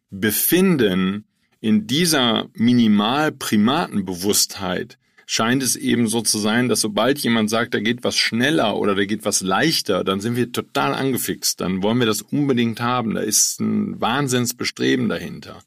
befinden, 0.09 1.23
in 1.59 1.87
dieser 1.87 2.49
Minimalprimatenbewusstheit 2.53 4.99
scheint 5.25 5.63
es 5.63 5.75
eben 5.75 6.07
so 6.07 6.21
zu 6.21 6.37
sein, 6.37 6.69
dass 6.69 6.81
sobald 6.81 7.19
jemand 7.19 7.49
sagt, 7.49 7.73
da 7.73 7.79
geht 7.79 8.03
was 8.03 8.17
schneller 8.17 8.77
oder 8.77 8.95
da 8.95 9.05
geht 9.05 9.25
was 9.25 9.41
leichter, 9.41 10.03
dann 10.03 10.19
sind 10.19 10.35
wir 10.35 10.51
total 10.51 10.93
angefixt. 10.93 11.61
Dann 11.61 11.83
wollen 11.83 11.99
wir 11.99 12.05
das 12.05 12.21
unbedingt 12.21 12.81
haben. 12.81 13.15
Da 13.15 13.21
ist 13.21 13.59
ein 13.59 13.99
Wahnsinnsbestreben 13.99 15.09
dahinter. 15.09 15.63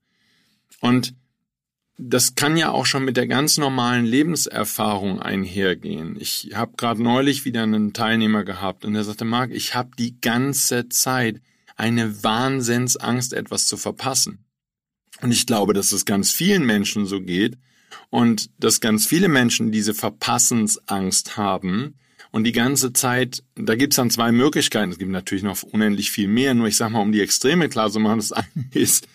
Und 0.80 1.14
das 1.98 2.34
kann 2.34 2.58
ja 2.58 2.70
auch 2.70 2.84
schon 2.84 3.04
mit 3.04 3.16
der 3.16 3.26
ganz 3.26 3.56
normalen 3.56 4.04
Lebenserfahrung 4.04 5.20
einhergehen. 5.20 6.16
Ich 6.20 6.50
habe 6.54 6.76
gerade 6.76 7.02
neulich 7.02 7.46
wieder 7.46 7.62
einen 7.62 7.94
Teilnehmer 7.94 8.44
gehabt 8.44 8.84
und 8.84 8.92
der 8.92 9.04
sagte, 9.04 9.24
Marc, 9.24 9.50
ich 9.50 9.74
habe 9.74 9.90
die 9.98 10.20
ganze 10.20 10.88
Zeit 10.90 11.40
eine 11.76 12.22
Wahnsinnsangst, 12.22 13.32
etwas 13.32 13.66
zu 13.66 13.78
verpassen. 13.78 14.44
Und 15.22 15.32
ich 15.32 15.46
glaube, 15.46 15.72
dass 15.72 15.92
es 15.92 16.04
ganz 16.04 16.30
vielen 16.30 16.66
Menschen 16.66 17.06
so 17.06 17.20
geht 17.22 17.56
und 18.10 18.50
dass 18.58 18.80
ganz 18.80 19.06
viele 19.06 19.28
Menschen 19.28 19.72
diese 19.72 19.94
Verpassensangst 19.94 21.36
haben 21.36 21.94
und 22.30 22.44
die 22.44 22.52
ganze 22.52 22.92
Zeit, 22.92 23.42
da 23.54 23.74
gibt's 23.74 23.96
dann 23.96 24.10
zwei 24.10 24.32
Möglichkeiten. 24.32 24.92
Es 24.92 24.98
gibt 24.98 25.10
natürlich 25.10 25.44
noch 25.44 25.62
unendlich 25.62 26.10
viel 26.10 26.28
mehr, 26.28 26.54
nur 26.54 26.68
ich 26.68 26.76
sag 26.76 26.90
mal, 26.90 27.00
um 27.00 27.12
die 27.12 27.20
Extreme 27.20 27.68
klar 27.68 27.90
zu 27.90 28.00
machen, 28.00 28.18
das 28.18 28.32
eine 28.32 28.46
ist, 28.72 29.08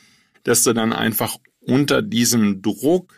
dass 0.44 0.64
du 0.64 0.74
dann 0.74 0.94
einfach 0.94 1.38
unter 1.60 2.02
diesem 2.02 2.62
Druck 2.62 3.14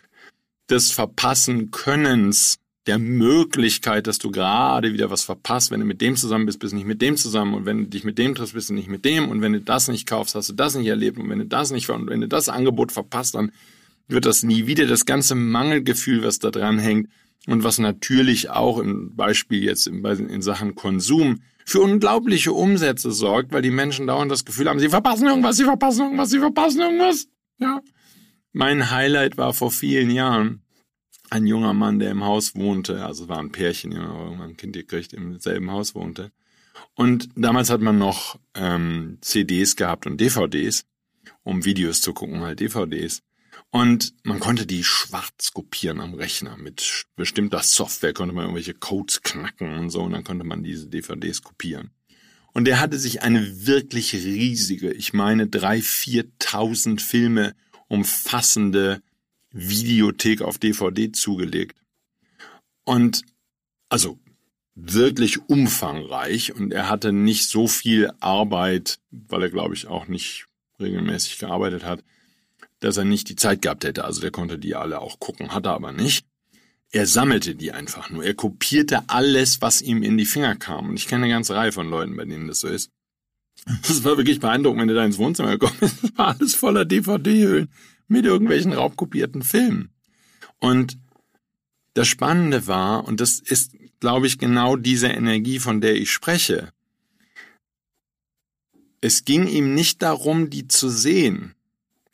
des 0.70 0.92
Verpassen 0.92 1.72
Könnens, 1.72 2.60
der 2.86 3.00
Möglichkeit, 3.00 4.08
dass 4.08 4.18
du 4.18 4.30
gerade 4.30 4.92
wieder 4.94 5.10
was 5.10 5.24
verpasst, 5.24 5.72
wenn 5.72 5.80
du 5.80 5.86
mit 5.86 6.02
dem 6.02 6.18
zusammen 6.18 6.46
bist, 6.46 6.60
bist 6.60 6.74
du 6.74 6.78
nicht 6.78 6.86
mit 6.86 7.02
dem 7.02 7.16
zusammen. 7.16 7.54
Und 7.54 7.66
wenn 7.66 7.78
du 7.78 7.86
dich 7.86 8.04
mit 8.04 8.18
dem 8.18 8.36
triffst, 8.36 8.54
bist 8.54 8.70
du 8.70 8.74
nicht 8.74 8.90
mit 8.90 9.06
dem. 9.06 9.30
Und 9.30 9.42
wenn 9.42 9.54
du 9.54 9.62
das 9.62 9.88
nicht 9.88 10.06
kaufst, 10.06 10.36
hast 10.36 10.50
du 10.50 10.54
das 10.54 10.76
nicht 10.76 10.88
erlebt. 10.88 11.18
Und 11.18 11.30
wenn 11.30 11.40
du 11.40 11.46
das 11.46 11.72
nicht 11.72 11.90
und 11.90 12.10
wenn 12.10 12.22
du 12.22 12.28
das 12.28 12.50
Angebot 12.50 12.92
verpasst, 12.92 13.36
dann 13.36 13.52
wird 14.08 14.26
das 14.26 14.44
nie 14.44 14.68
wieder 14.68 14.86
das 14.86 15.06
ganze 15.06 15.36
Mangelgefühl, 15.36 16.24
was 16.24 16.40
da 16.40 16.52
dran 16.52 16.80
hängt 16.80 17.10
und 17.48 17.64
was 17.64 17.80
natürlich 17.80 18.50
auch 18.50 18.80
im 18.80 19.16
Beispiel 19.16 19.64
jetzt 19.64 19.88
in 19.88 20.42
Sachen 20.42 20.76
Konsum 20.76 21.42
für 21.66 21.82
unglaubliche 21.82 22.54
Umsätze 22.54 23.12
sorgt, 23.12 23.52
weil 23.52 23.62
die 23.62 23.72
Menschen 23.72 24.08
dauernd 24.08 24.32
das 24.32 24.46
Gefühl 24.46 24.70
haben, 24.70 24.80
sie 24.80 24.90
verpassen 24.90 25.28
irgendwas, 25.28 25.58
sie 25.58 25.64
verpassen 25.64 26.02
irgendwas, 26.02 26.30
sie 26.30 26.40
verpassen 26.40 26.82
irgendwas. 26.82 27.28
Ja. 27.60 27.82
Mein 28.52 28.92
Highlight 28.92 29.38
war 29.38 29.54
vor 29.54 29.72
vielen 29.72 30.12
Jahren 30.12 30.62
ein 31.30 31.48
junger 31.48 31.74
Mann, 31.74 32.00
der 32.00 32.12
im 32.12 32.24
Haus 32.24 32.56
wohnte, 32.56 33.06
also 33.06 33.28
war 33.28 33.40
ein 33.40 33.52
Pärchen, 33.52 33.92
die 33.92 33.98
haben 33.98 34.42
ein 34.42 34.58
Kind 34.58 34.74
gekriegt, 34.74 35.14
im 35.14 35.40
selben 35.40 35.72
Haus 35.72 35.96
wohnte. 35.96 36.32
Und 36.96 37.30
damals 37.36 37.70
hat 37.70 37.82
man 37.82 37.98
noch 37.98 38.40
ähm, 38.54 39.18
CDs 39.22 39.76
gehabt 39.76 40.06
und 40.06 40.22
DVDs, 40.22 40.86
um 41.44 41.66
Videos 41.66 42.02
zu 42.02 42.14
gucken, 42.14 42.42
halt 42.42 42.60
DVDs. 42.60 43.24
Und 43.74 44.14
man 44.22 44.40
konnte 44.40 44.68
die 44.68 44.84
schwarz 44.84 45.52
kopieren 45.52 46.00
am 46.00 46.14
Rechner. 46.14 46.58
Mit 46.58 47.08
bestimmter 47.16 47.64
Software 47.64 48.14
konnte 48.14 48.36
man 48.36 48.44
irgendwelche 48.44 48.76
Codes 48.76 49.24
knacken 49.24 49.76
und 49.76 49.90
so. 49.90 50.04
Und 50.04 50.12
dann 50.12 50.24
konnte 50.24 50.44
man 50.44 50.62
diese 50.62 50.88
DVDs 50.88 51.42
kopieren. 51.42 51.90
Und 52.54 52.68
er 52.68 52.80
hatte 52.80 53.00
sich 53.00 53.24
eine 53.24 53.66
wirklich 53.66 54.14
riesige, 54.14 54.94
ich 54.94 55.14
meine 55.14 55.48
drei, 55.48 55.82
viertausend 55.82 57.02
Filme 57.02 57.56
umfassende 57.88 59.02
Videothek 59.50 60.44
auf 60.44 60.60
DVD 60.60 61.12
zugelegt. 61.12 61.76
Und 62.84 63.24
also 63.90 64.20
wirklich 64.76 65.50
umfangreich 65.50 66.54
und 66.54 66.74
er 66.74 66.90
hatte 66.90 67.12
nicht 67.12 67.50
so 67.50 67.68
viel 67.68 68.12
Arbeit, 68.20 69.00
weil 69.10 69.42
er 69.42 69.50
glaube 69.50 69.74
ich 69.74 69.88
auch 69.88 70.08
nicht 70.08 70.46
regelmäßig 70.80 71.40
gearbeitet 71.40 71.84
hat, 71.84 72.04
dass 72.84 72.98
er 72.98 73.06
nicht 73.06 73.30
die 73.30 73.36
Zeit 73.36 73.62
gehabt 73.62 73.86
hätte. 73.86 74.04
Also 74.04 74.22
der 74.22 74.32
konnte 74.32 74.58
die 74.58 74.76
alle 74.76 75.00
auch 75.00 75.20
gucken, 75.20 75.54
hat 75.54 75.66
er 75.66 75.74
aber 75.74 75.92
nicht. 75.92 76.26
Er 76.92 77.08
sammelte 77.08 77.56
die 77.56 77.72
einfach 77.72 78.10
nur. 78.10 78.24
Er 78.24 78.34
kopierte 78.34 79.04
alles, 79.08 79.62
was 79.62 79.82
ihm 79.82 80.04
in 80.04 80.18
die 80.18 80.26
Finger 80.26 80.56
kam. 80.56 80.90
Und 80.90 80.96
ich 80.96 81.08
kenne 81.08 81.24
eine 81.26 81.34
ganze 81.34 81.56
Reihe 81.56 81.72
von 81.72 81.90
Leuten, 81.90 82.16
bei 82.16 82.26
denen 82.26 82.48
das 82.48 82.60
so 82.60 82.68
ist. 82.68 82.92
Das 83.66 84.04
war 84.04 84.18
wirklich 84.18 84.40
beeindruckend, 84.40 84.82
wenn 84.82 84.88
du 84.90 84.96
da 84.96 85.06
ins 85.06 85.18
Wohnzimmer 85.18 85.52
gekommen 85.58 85.78
bist. 85.80 86.04
Das 86.04 86.18
war 86.18 86.36
alles 86.36 86.56
voller 86.56 86.86
DVD-Hüllen 86.86 87.70
mit 88.08 88.26
irgendwelchen 88.26 88.74
raubkopierten 88.74 89.44
Filmen. 89.44 89.90
Und 90.60 90.98
das 91.94 92.08
Spannende 92.08 92.68
war, 92.68 93.08
und 93.08 93.22
das 93.22 93.40
ist, 93.40 93.76
glaube 94.00 94.28
ich, 94.28 94.38
genau 94.38 94.76
diese 94.76 95.08
Energie, 95.08 95.60
von 95.60 95.82
der 95.82 95.96
ich 95.96 96.12
spreche. 96.12 96.74
Es 99.02 99.26
ging 99.26 99.48
ihm 99.48 99.74
nicht 99.74 100.02
darum, 100.02 100.50
die 100.50 100.68
zu 100.68 100.90
sehen, 100.90 101.56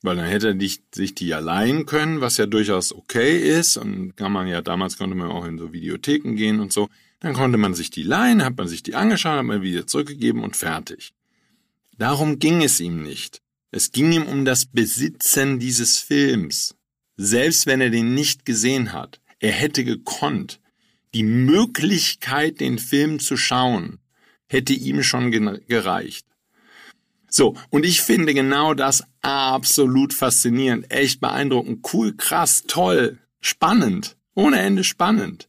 weil 0.02 0.16
dann 0.16 0.26
hätte 0.26 0.50
er 0.50 0.70
sich 0.94 1.16
die 1.16 1.28
ja 1.28 1.40
leihen 1.40 1.86
können, 1.86 2.22
was 2.22 2.38
ja 2.38 2.46
durchaus 2.46 2.94
okay 2.94 3.38
ist. 3.38 3.78
Und 3.78 4.16
kann 4.16 4.32
man 4.32 4.48
ja, 4.48 4.62
damals 4.62 4.98
konnte 4.98 5.16
man 5.16 5.30
auch 5.30 5.46
in 5.46 5.58
so 5.58 5.74
Videotheken 5.74 6.36
gehen 6.36 6.60
und 6.60 6.72
so. 6.72 6.90
Dann 7.20 7.34
konnte 7.34 7.58
man 7.58 7.74
sich 7.74 7.90
die 7.90 8.04
leihen, 8.04 8.44
hat 8.44 8.58
man 8.58 8.68
sich 8.68 8.82
die 8.82 8.96
angeschaut, 8.96 9.38
hat 9.38 9.46
man 9.46 9.62
wieder 9.62 9.86
zurückgegeben 9.88 10.42
und 10.44 10.56
fertig. 10.56 11.12
Darum 11.98 12.40
ging 12.40 12.64
es 12.64 12.80
ihm 12.80 13.04
nicht. 13.04 13.42
Es 13.72 13.92
ging 13.92 14.12
ihm 14.14 14.24
um 14.24 14.46
das 14.46 14.66
Besitzen 14.66 15.60
dieses 15.60 15.98
Films. 15.98 16.76
Selbst 17.18 17.68
wenn 17.68 17.82
er 17.82 17.90
den 17.90 18.14
nicht 18.14 18.46
gesehen 18.46 18.94
hat. 18.94 19.20
Er 19.40 19.52
hätte 19.52 19.84
gekonnt. 19.84 20.62
Die 21.14 21.24
Möglichkeit, 21.24 22.62
den 22.62 22.80
Film 22.80 23.20
zu 23.20 23.36
schauen, 23.36 24.00
hätte 24.48 24.74
ihm 24.74 25.04
schon 25.04 25.32
gereicht. 25.32 26.26
So, 27.30 27.56
und 27.70 27.86
ich 27.86 28.02
finde 28.02 28.34
genau 28.34 28.74
das 28.74 29.04
absolut 29.22 30.14
faszinierend, 30.14 30.92
echt 30.92 31.20
beeindruckend, 31.20 31.88
cool, 31.94 32.16
krass, 32.16 32.64
toll, 32.68 33.20
spannend, 33.40 34.18
ohne 34.34 34.60
Ende 34.60 34.84
spannend. 34.84 35.48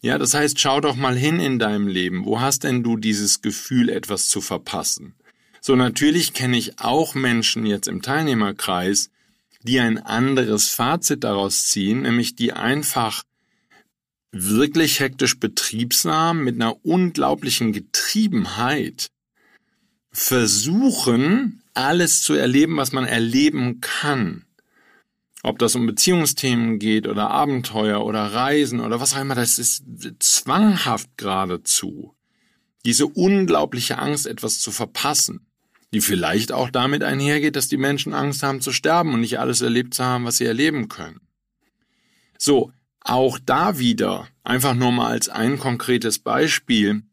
Ja, 0.00 0.18
das 0.18 0.34
heißt, 0.34 0.60
schau 0.60 0.80
doch 0.80 0.94
mal 0.94 1.16
hin 1.16 1.40
in 1.40 1.58
deinem 1.58 1.88
Leben. 1.88 2.24
Wo 2.24 2.40
hast 2.40 2.64
denn 2.64 2.82
du 2.82 2.96
dieses 2.96 3.42
Gefühl, 3.42 3.88
etwas 3.88 4.28
zu 4.28 4.40
verpassen? 4.40 5.14
So, 5.60 5.74
natürlich 5.74 6.34
kenne 6.34 6.56
ich 6.56 6.78
auch 6.78 7.14
Menschen 7.14 7.66
jetzt 7.66 7.88
im 7.88 8.00
Teilnehmerkreis, 8.00 9.10
die 9.62 9.80
ein 9.80 9.98
anderes 9.98 10.68
Fazit 10.68 11.24
daraus 11.24 11.66
ziehen, 11.66 12.02
nämlich 12.02 12.36
die 12.36 12.52
einfach 12.52 13.24
wirklich 14.30 15.00
hektisch 15.00 15.40
betriebsam 15.40 16.44
mit 16.44 16.56
einer 16.56 16.84
unglaublichen 16.84 17.72
Getriebenheit 17.72 19.08
versuchen, 20.18 21.62
alles 21.74 22.22
zu 22.22 22.34
erleben, 22.34 22.76
was 22.76 22.90
man 22.90 23.04
erleben 23.04 23.80
kann. 23.80 24.44
Ob 25.44 25.60
das 25.60 25.76
um 25.76 25.86
Beziehungsthemen 25.86 26.80
geht 26.80 27.06
oder 27.06 27.30
Abenteuer 27.30 28.04
oder 28.04 28.24
Reisen 28.24 28.80
oder 28.80 29.00
was 29.00 29.14
auch 29.14 29.20
immer, 29.20 29.36
das 29.36 29.58
ist 29.58 29.84
zwanghaft 30.18 31.08
geradezu. 31.16 32.14
Diese 32.84 33.06
unglaubliche 33.06 33.98
Angst, 33.98 34.26
etwas 34.26 34.58
zu 34.58 34.72
verpassen, 34.72 35.46
die 35.92 36.00
vielleicht 36.00 36.50
auch 36.50 36.70
damit 36.70 37.04
einhergeht, 37.04 37.54
dass 37.54 37.68
die 37.68 37.76
Menschen 37.76 38.12
Angst 38.12 38.42
haben 38.42 38.60
zu 38.60 38.72
sterben 38.72 39.14
und 39.14 39.20
nicht 39.20 39.38
alles 39.38 39.60
erlebt 39.60 39.94
zu 39.94 40.04
haben, 40.04 40.24
was 40.24 40.38
sie 40.38 40.46
erleben 40.46 40.88
können. 40.88 41.20
So, 42.38 42.72
auch 43.00 43.38
da 43.38 43.78
wieder, 43.78 44.26
einfach 44.42 44.74
nur 44.74 44.90
mal 44.90 45.08
als 45.12 45.28
ein 45.28 45.58
konkretes 45.58 46.18
Beispiel, 46.18 47.04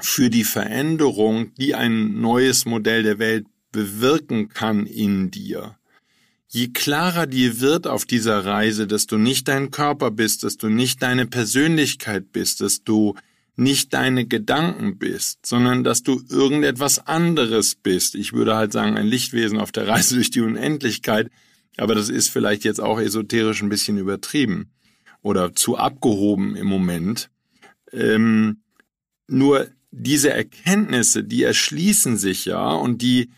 für 0.00 0.30
die 0.30 0.44
Veränderung, 0.44 1.54
die 1.54 1.74
ein 1.74 2.20
neues 2.20 2.64
Modell 2.64 3.02
der 3.02 3.18
Welt 3.18 3.46
bewirken 3.72 4.48
kann 4.48 4.86
in 4.86 5.30
dir. 5.30 5.76
Je 6.48 6.68
klarer 6.68 7.26
dir 7.26 7.60
wird 7.60 7.86
auf 7.86 8.04
dieser 8.04 8.44
Reise, 8.44 8.86
dass 8.86 9.06
du 9.06 9.16
nicht 9.16 9.48
dein 9.48 9.70
Körper 9.70 10.10
bist, 10.10 10.44
dass 10.44 10.58
du 10.58 10.68
nicht 10.68 11.02
deine 11.02 11.26
Persönlichkeit 11.26 12.30
bist, 12.30 12.60
dass 12.60 12.84
du 12.84 13.14
nicht 13.56 13.94
deine 13.94 14.26
Gedanken 14.26 14.98
bist, 14.98 15.46
sondern 15.46 15.84
dass 15.84 16.02
du 16.02 16.22
irgendetwas 16.28 17.06
anderes 17.06 17.74
bist. 17.74 18.14
Ich 18.14 18.32
würde 18.32 18.54
halt 18.54 18.72
sagen, 18.72 18.96
ein 18.96 19.06
Lichtwesen 19.06 19.58
auf 19.58 19.72
der 19.72 19.88
Reise 19.88 20.14
durch 20.16 20.30
die 20.30 20.40
Unendlichkeit, 20.40 21.30
aber 21.78 21.94
das 21.94 22.08
ist 22.10 22.28
vielleicht 22.28 22.64
jetzt 22.64 22.80
auch 22.80 23.00
esoterisch 23.00 23.62
ein 23.62 23.68
bisschen 23.70 23.96
übertrieben 23.96 24.70
oder 25.22 25.54
zu 25.54 25.76
abgehoben 25.76 26.56
im 26.56 26.66
Moment. 26.66 27.30
Ähm, 27.92 28.58
nur 29.26 29.68
diese 29.92 30.30
Erkenntnisse, 30.30 31.22
die 31.22 31.42
erschließen 31.42 32.16
sich 32.16 32.46
ja 32.46 32.72
und 32.72 33.02
die 33.02 33.30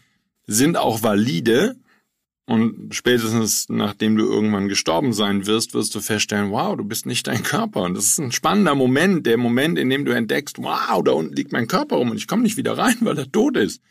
sind 0.46 0.76
auch 0.76 1.02
valide. 1.02 1.76
Und 2.46 2.94
spätestens 2.94 3.68
nachdem 3.68 4.16
du 4.16 4.24
irgendwann 4.24 4.68
gestorben 4.68 5.12
sein 5.12 5.46
wirst, 5.46 5.74
wirst 5.74 5.94
du 5.94 6.00
feststellen, 6.00 6.50
wow, 6.50 6.76
du 6.76 6.84
bist 6.84 7.06
nicht 7.06 7.26
dein 7.26 7.42
Körper. 7.42 7.82
Und 7.82 7.94
das 7.94 8.04
ist 8.04 8.18
ein 8.18 8.32
spannender 8.32 8.74
Moment, 8.74 9.26
der 9.26 9.38
Moment, 9.38 9.78
in 9.78 9.90
dem 9.90 10.04
du 10.04 10.12
entdeckst, 10.12 10.58
wow, 10.58 11.02
da 11.02 11.12
unten 11.12 11.34
liegt 11.34 11.52
mein 11.52 11.66
Körper 11.66 11.96
rum 11.96 12.10
und 12.10 12.16
ich 12.16 12.28
komme 12.28 12.42
nicht 12.42 12.56
wieder 12.56 12.78
rein, 12.78 12.96
weil 13.00 13.18
er 13.18 13.30
tot 13.30 13.56
ist. 13.56 13.82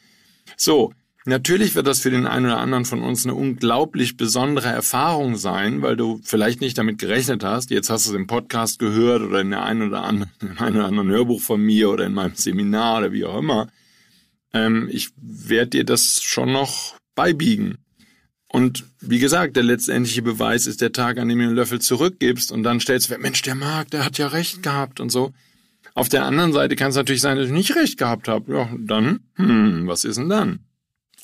So, 0.56 0.94
Natürlich 1.26 1.74
wird 1.74 1.88
das 1.88 2.00
für 2.00 2.12
den 2.12 2.28
einen 2.28 2.48
oder 2.48 2.58
anderen 2.58 2.84
von 2.84 3.02
uns 3.02 3.24
eine 3.24 3.34
unglaublich 3.34 4.18
besondere 4.18 4.68
Erfahrung 4.68 5.38
sein, 5.38 5.82
weil 5.82 5.96
du 5.96 6.20
vielleicht 6.24 6.60
nicht 6.60 6.78
damit 6.78 6.98
gerechnet 6.98 7.46
hast. 7.46 7.70
Jetzt 7.70 7.90
hast 7.90 8.06
du 8.06 8.10
es 8.10 8.16
im 8.16 8.28
Podcast 8.28 8.78
gehört 8.78 9.22
oder 9.22 9.40
in 9.40 9.52
der 9.52 9.64
einen 9.64 9.84
oder 9.84 10.04
anderen, 10.04 10.32
in 10.42 10.58
einem 10.58 10.76
oder 10.76 10.86
anderen 10.86 11.10
Hörbuch 11.10 11.40
von 11.40 11.62
mir 11.62 11.90
oder 11.90 12.06
in 12.06 12.14
meinem 12.14 12.36
Seminar 12.36 13.00
oder 13.00 13.14
wie 13.14 13.24
auch 13.24 13.40
immer. 13.40 13.70
Ähm, 14.54 14.90
ich 14.92 15.12
werde 15.16 15.70
dir 15.70 15.86
das 15.86 16.22
schon 16.22 16.52
noch 16.52 16.96
beibiegen. 17.16 17.78
Und 18.48 18.86
wie 19.00 19.20
gesagt, 19.20 19.56
der 19.56 19.64
letztendliche 19.64 20.22
Beweis 20.22 20.68
ist 20.68 20.82
der 20.82 20.92
Tag, 20.92 21.18
an 21.18 21.30
dem 21.30 21.40
du 21.40 21.46
einen 21.46 21.56
Löffel 21.56 21.80
zurückgibst 21.80 22.52
und 22.52 22.64
dann 22.64 22.82
stellst 22.82 23.10
du, 23.10 23.18
Mensch, 23.18 23.42
der 23.44 23.56
mag, 23.56 23.90
der 23.92 24.06
hat 24.06 24.18
ja 24.18 24.28
recht 24.28 24.62
gehabt 24.62 25.00
und 25.00 25.10
so. 25.10 25.32
Auf 25.96 26.10
der 26.10 26.26
anderen 26.26 26.54
Seite 26.54 26.76
kann 26.76 26.90
es 26.90 26.96
natürlich 26.96 27.22
sein, 27.22 27.38
dass 27.38 27.48
ich 27.48 27.54
nicht 27.54 27.76
recht 27.76 27.98
gehabt 27.98 28.28
habe. 28.28 28.54
Ja, 28.54 28.70
dann, 28.78 29.22
hm, 29.36 29.88
was 29.88 30.04
ist 30.04 30.18
denn 30.18 30.30
dann? 30.30 30.60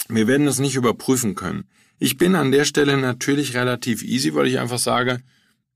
Wir 0.08 0.28
werden 0.28 0.46
das 0.46 0.60
nicht 0.60 0.76
überprüfen 0.76 1.36
können. 1.36 1.66
Ich 2.00 2.18
bin 2.18 2.36
an 2.36 2.52
der 2.52 2.66
Stelle 2.66 2.98
natürlich 2.98 3.56
relativ 3.56 4.04
easy, 4.04 4.34
weil 4.34 4.48
ich 4.48 4.60
einfach 4.60 4.80
sage, 4.80 5.22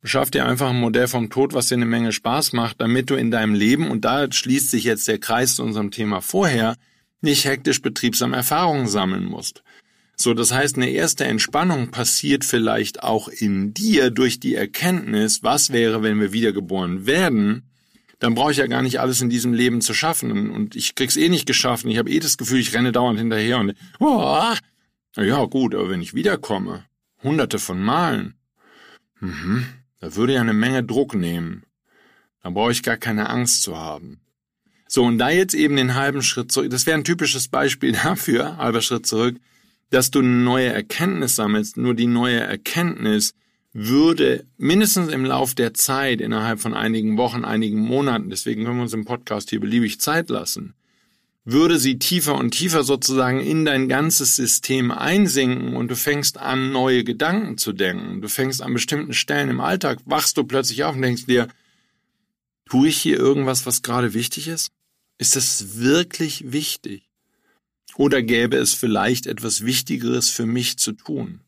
schaff 0.04 0.32
dir 0.32 0.46
einfach 0.46 0.70
ein 0.70 0.80
Modell 0.80 1.08
vom 1.08 1.30
Tod, 1.30 1.54
was 1.54 1.68
dir 1.68 1.76
eine 1.76 1.86
Menge 1.86 2.12
Spaß 2.12 2.54
macht, 2.54 2.80
damit 2.80 3.10
du 3.10 3.16
in 3.16 3.32
deinem 3.32 3.54
Leben, 3.54 3.92
und 3.92 4.06
da 4.06 4.32
schließt 4.32 4.72
sich 4.72 4.86
jetzt 4.86 5.08
der 5.08 5.20
Kreis 5.20 5.56
zu 5.56 5.64
unserem 5.64 5.92
Thema 5.92 6.22
vorher, 6.22 6.78
nicht 7.22 7.46
hektisch 7.46 7.82
betriebsam 7.82 8.34
Erfahrungen 8.34 8.88
sammeln 8.88 9.26
musst. 9.26 9.64
So, 10.16 10.34
das 10.34 10.52
heißt, 10.52 10.78
eine 10.78 10.90
erste 10.90 11.26
Entspannung 11.26 11.90
passiert 11.90 12.46
vielleicht 12.46 13.04
auch 13.04 13.28
in 13.28 13.74
dir 13.74 14.12
durch 14.12 14.40
die 14.40 14.56
Erkenntnis, 14.56 15.44
was 15.44 15.72
wäre, 15.72 16.04
wenn 16.04 16.20
wir 16.20 16.32
wiedergeboren 16.32 17.06
werden, 17.06 17.64
dann 18.24 18.36
brauche 18.36 18.54
ich 18.54 18.58
ja 18.58 18.68
gar 18.68 18.82
nicht 18.82 19.02
alles 19.02 19.20
in 19.20 19.30
diesem 19.30 19.52
Leben 19.52 19.82
zu 19.82 19.94
schaffen 19.94 20.50
und 20.50 20.78
ich 20.78 20.96
krieg's 20.96 21.18
eh 21.18 21.28
nicht 21.28 21.46
geschafft 21.46 21.84
und 21.84 21.92
ich 21.92 21.98
habe 21.98 22.10
eh 22.10 22.22
das 22.22 22.38
Gefühl, 22.38 22.62
ich 22.62 22.74
renne 22.74 22.94
dauernd 22.94 23.20
hinterher 23.20 23.60
und 23.60 23.76
oh, 24.00 24.54
ja 25.18 25.44
gut, 25.44 25.76
aber 25.76 25.90
wenn 25.90 26.02
ich 26.02 26.14
wiederkomme, 26.14 26.86
hunderte 27.22 27.60
von 27.60 27.84
Malen, 27.84 28.36
mhm, 29.20 29.66
da 30.00 30.16
würde 30.16 30.36
ja 30.36 30.42
eine 30.42 30.54
Menge 30.54 30.86
Druck 30.86 31.16
nehmen. 31.16 31.64
Dann 32.42 32.54
brauche 32.54 32.72
ich 32.72 32.82
gar 32.82 32.96
keine 32.96 33.30
Angst 33.30 33.62
zu 33.62 33.76
haben. 33.76 34.22
So, 34.88 35.04
und 35.04 35.18
da 35.18 35.30
jetzt 35.30 35.54
eben 35.54 35.76
den 35.76 35.96
halben 35.96 36.22
Schritt 36.22 36.50
zurück, 36.50 36.70
das 36.70 36.86
wäre 36.86 36.98
ein 36.98 37.04
typisches 37.04 37.50
Beispiel 37.50 37.92
dafür, 38.04 38.56
halber 38.56 38.82
Schritt 38.82 39.06
zurück, 39.06 39.36
dass 39.90 40.12
du 40.12 40.20
eine 40.20 40.30
neue 40.30 40.68
Erkenntnis 40.68 41.36
sammelst, 41.36 41.76
nur 41.76 41.94
die 41.94 42.08
neue 42.08 42.40
Erkenntnis 42.40 43.34
würde 43.74 44.46
mindestens 44.58 45.12
im 45.12 45.26
Lauf 45.26 45.56
der 45.56 45.74
Zeit, 45.74 46.22
innerhalb 46.22 46.60
von 46.60 46.76
einigen 46.76 47.18
Wochen, 47.18 47.44
einigen 47.44 47.80
Monaten, 47.80 48.30
deswegen 48.30 48.64
können 48.64 48.78
wir 48.78 48.84
uns 48.84 48.94
im 48.94 49.06
Podcast 49.06 49.50
hier 49.50 49.60
beliebig 49.60 50.00
Zeit 50.00 50.30
lassen, 50.30 50.76
würde 51.44 51.80
sie 51.80 51.98
tiefer 51.98 52.36
und 52.36 52.52
tiefer 52.52 52.84
sozusagen 52.84 53.40
in 53.40 53.66
dein 53.66 53.90
ganzes 53.90 54.36
System 54.36 54.92
einsinken 54.92 55.76
und 55.76 55.90
du 55.90 55.96
fängst 55.96 56.38
an, 56.38 56.72
neue 56.72 57.04
Gedanken 57.04 57.58
zu 57.58 57.74
denken. 57.74 58.22
Du 58.22 58.30
fängst 58.30 58.62
an 58.62 58.74
bestimmten 58.74 59.14
Stellen 59.14 59.50
im 59.50 59.60
Alltag, 59.60 60.00
wachst 60.06 60.38
du 60.38 60.44
plötzlich 60.44 60.84
auf 60.84 60.96
und 60.96 61.02
denkst 61.02 61.26
dir, 61.26 61.48
tue 62.66 62.88
ich 62.88 62.98
hier 62.98 63.18
irgendwas, 63.18 63.66
was 63.66 63.82
gerade 63.82 64.14
wichtig 64.14 64.48
ist? 64.48 64.72
Ist 65.18 65.36
das 65.36 65.80
wirklich 65.80 66.52
wichtig? 66.52 67.10
Oder 67.96 68.22
gäbe 68.22 68.58
es 68.58 68.74
vielleicht 68.74 69.28
etwas 69.28 69.66
Wichtigeres 69.66 70.30
für 70.30 70.46
mich 70.46 70.78
zu 70.78 70.94
tun? 70.94 71.42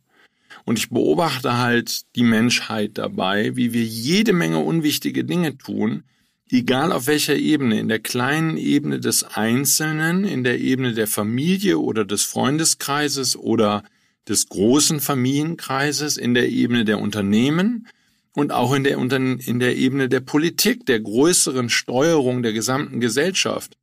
Und 0.65 0.79
ich 0.79 0.89
beobachte 0.89 1.57
halt 1.57 2.15
die 2.15 2.23
Menschheit 2.23 2.97
dabei, 2.97 3.55
wie 3.55 3.71
wir 3.71 3.83
jede 3.83 4.33
Menge 4.33 4.59
unwichtige 4.59 5.23
Dinge 5.23 5.57
tun, 5.57 6.03
egal 6.49 6.91
auf 6.91 7.07
welcher 7.07 7.35
Ebene, 7.35 7.79
in 7.79 7.87
der 7.87 7.99
kleinen 7.99 8.57
Ebene 8.57 8.99
des 8.99 9.23
Einzelnen, 9.23 10.23
in 10.23 10.43
der 10.43 10.59
Ebene 10.59 10.93
der 10.93 11.07
Familie 11.07 11.79
oder 11.79 12.03
des 12.03 12.23
Freundeskreises 12.23 13.37
oder 13.37 13.83
des 14.27 14.49
großen 14.49 14.99
Familienkreises, 14.99 16.17
in 16.17 16.33
der 16.33 16.49
Ebene 16.49 16.83
der 16.83 16.99
Unternehmen 16.99 17.87
und 18.33 18.51
auch 18.51 18.73
in 18.73 18.83
der, 18.83 18.97
in 18.97 19.59
der 19.59 19.77
Ebene 19.77 20.09
der 20.09 20.19
Politik, 20.19 20.85
der 20.87 20.99
größeren 20.99 21.69
Steuerung 21.69 22.41
der 22.41 22.53
gesamten 22.53 22.99
Gesellschaft. 22.99 23.77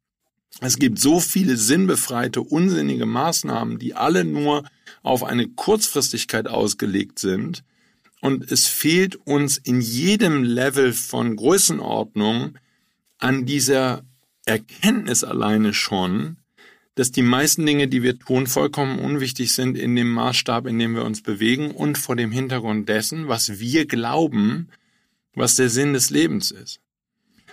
Es 0.61 0.79
gibt 0.79 0.99
so 0.99 1.21
viele 1.21 1.57
sinnbefreite, 1.57 2.41
unsinnige 2.41 3.07
Maßnahmen, 3.07 3.79
die 3.79 3.95
alle 3.95 4.25
nur 4.25 4.65
auf 5.03 5.25
eine 5.25 5.49
Kurzfristigkeit 5.49 6.49
ausgelegt 6.49 7.19
sind. 7.19 7.65
Und 8.21 8.51
es 8.51 8.67
fehlt 8.67 9.17
uns 9.17 9.59
in 9.59 9.81
jedem 9.81 10.45
Level 10.45 10.93
von 10.93 11.35
Größenordnung 11.37 12.59
an 13.19 13.47
dieser 13.47 14.05
Erkenntnis 14.45 15.25
alleine 15.25 15.75
schon, 15.75 16.37
dass 16.95 17.11
die 17.11 17.23
meisten 17.23 17.65
Dinge, 17.65 17.89
die 17.89 18.03
wir 18.03 18.19
tun, 18.19 18.47
vollkommen 18.47 18.99
unwichtig 18.99 19.55
sind 19.55 19.79
in 19.79 19.97
dem 19.97 20.11
Maßstab, 20.13 20.67
in 20.67 20.79
dem 20.79 20.95
wir 20.95 21.05
uns 21.05 21.23
bewegen 21.23 21.71
und 21.71 21.97
vor 21.97 22.17
dem 22.17 22.31
Hintergrund 22.31 22.89
dessen, 22.89 23.29
was 23.29 23.59
wir 23.59 23.87
glauben, 23.87 24.69
was 25.35 25.55
der 25.55 25.71
Sinn 25.71 25.95
des 25.95 26.11
Lebens 26.11 26.51
ist. 26.51 26.81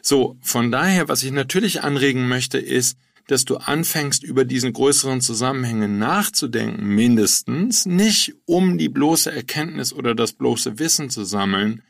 So, 0.02 0.38
von 0.42 0.72
daher, 0.72 1.08
was 1.08 1.24
ich 1.24 1.32
natürlich 1.32 1.82
anregen 1.82 2.28
möchte, 2.28 2.58
ist, 2.58 2.98
dass 3.30 3.46
du 3.46 3.58
anfängst, 3.58 4.24
über 4.24 4.44
diesen 4.44 4.74
größeren 4.74 5.22
Zusammenhänge 5.22 5.88
nachzudenken, 5.88 6.84
mindestens, 6.96 7.86
nicht 7.86 8.34
um 8.46 8.80
die 8.80 8.90
bloße 8.90 9.32
Erkenntnis 9.32 9.94
oder 9.94 10.16
das 10.16 10.34
bloße 10.34 10.80
Wissen 10.80 11.12
zu 11.12 11.24
sammeln, 11.24 11.84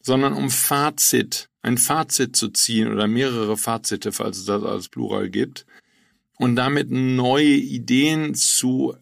sondern 0.00 0.32
um 0.32 0.48
Fazit, 0.48 1.50
ein 1.60 1.76
Fazit 1.76 2.36
zu 2.36 2.48
ziehen 2.48 2.88
oder 2.88 3.06
mehrere 3.06 3.58
Fazite, 3.58 4.12
falls 4.12 4.38
es 4.38 4.46
das 4.46 4.64
als 4.64 4.88
Plural 4.88 5.28
gibt, 5.28 5.66
und 6.36 6.56
damit 6.56 6.90
neue 6.90 7.44
Ideen 7.44 8.34
zu 8.34 8.96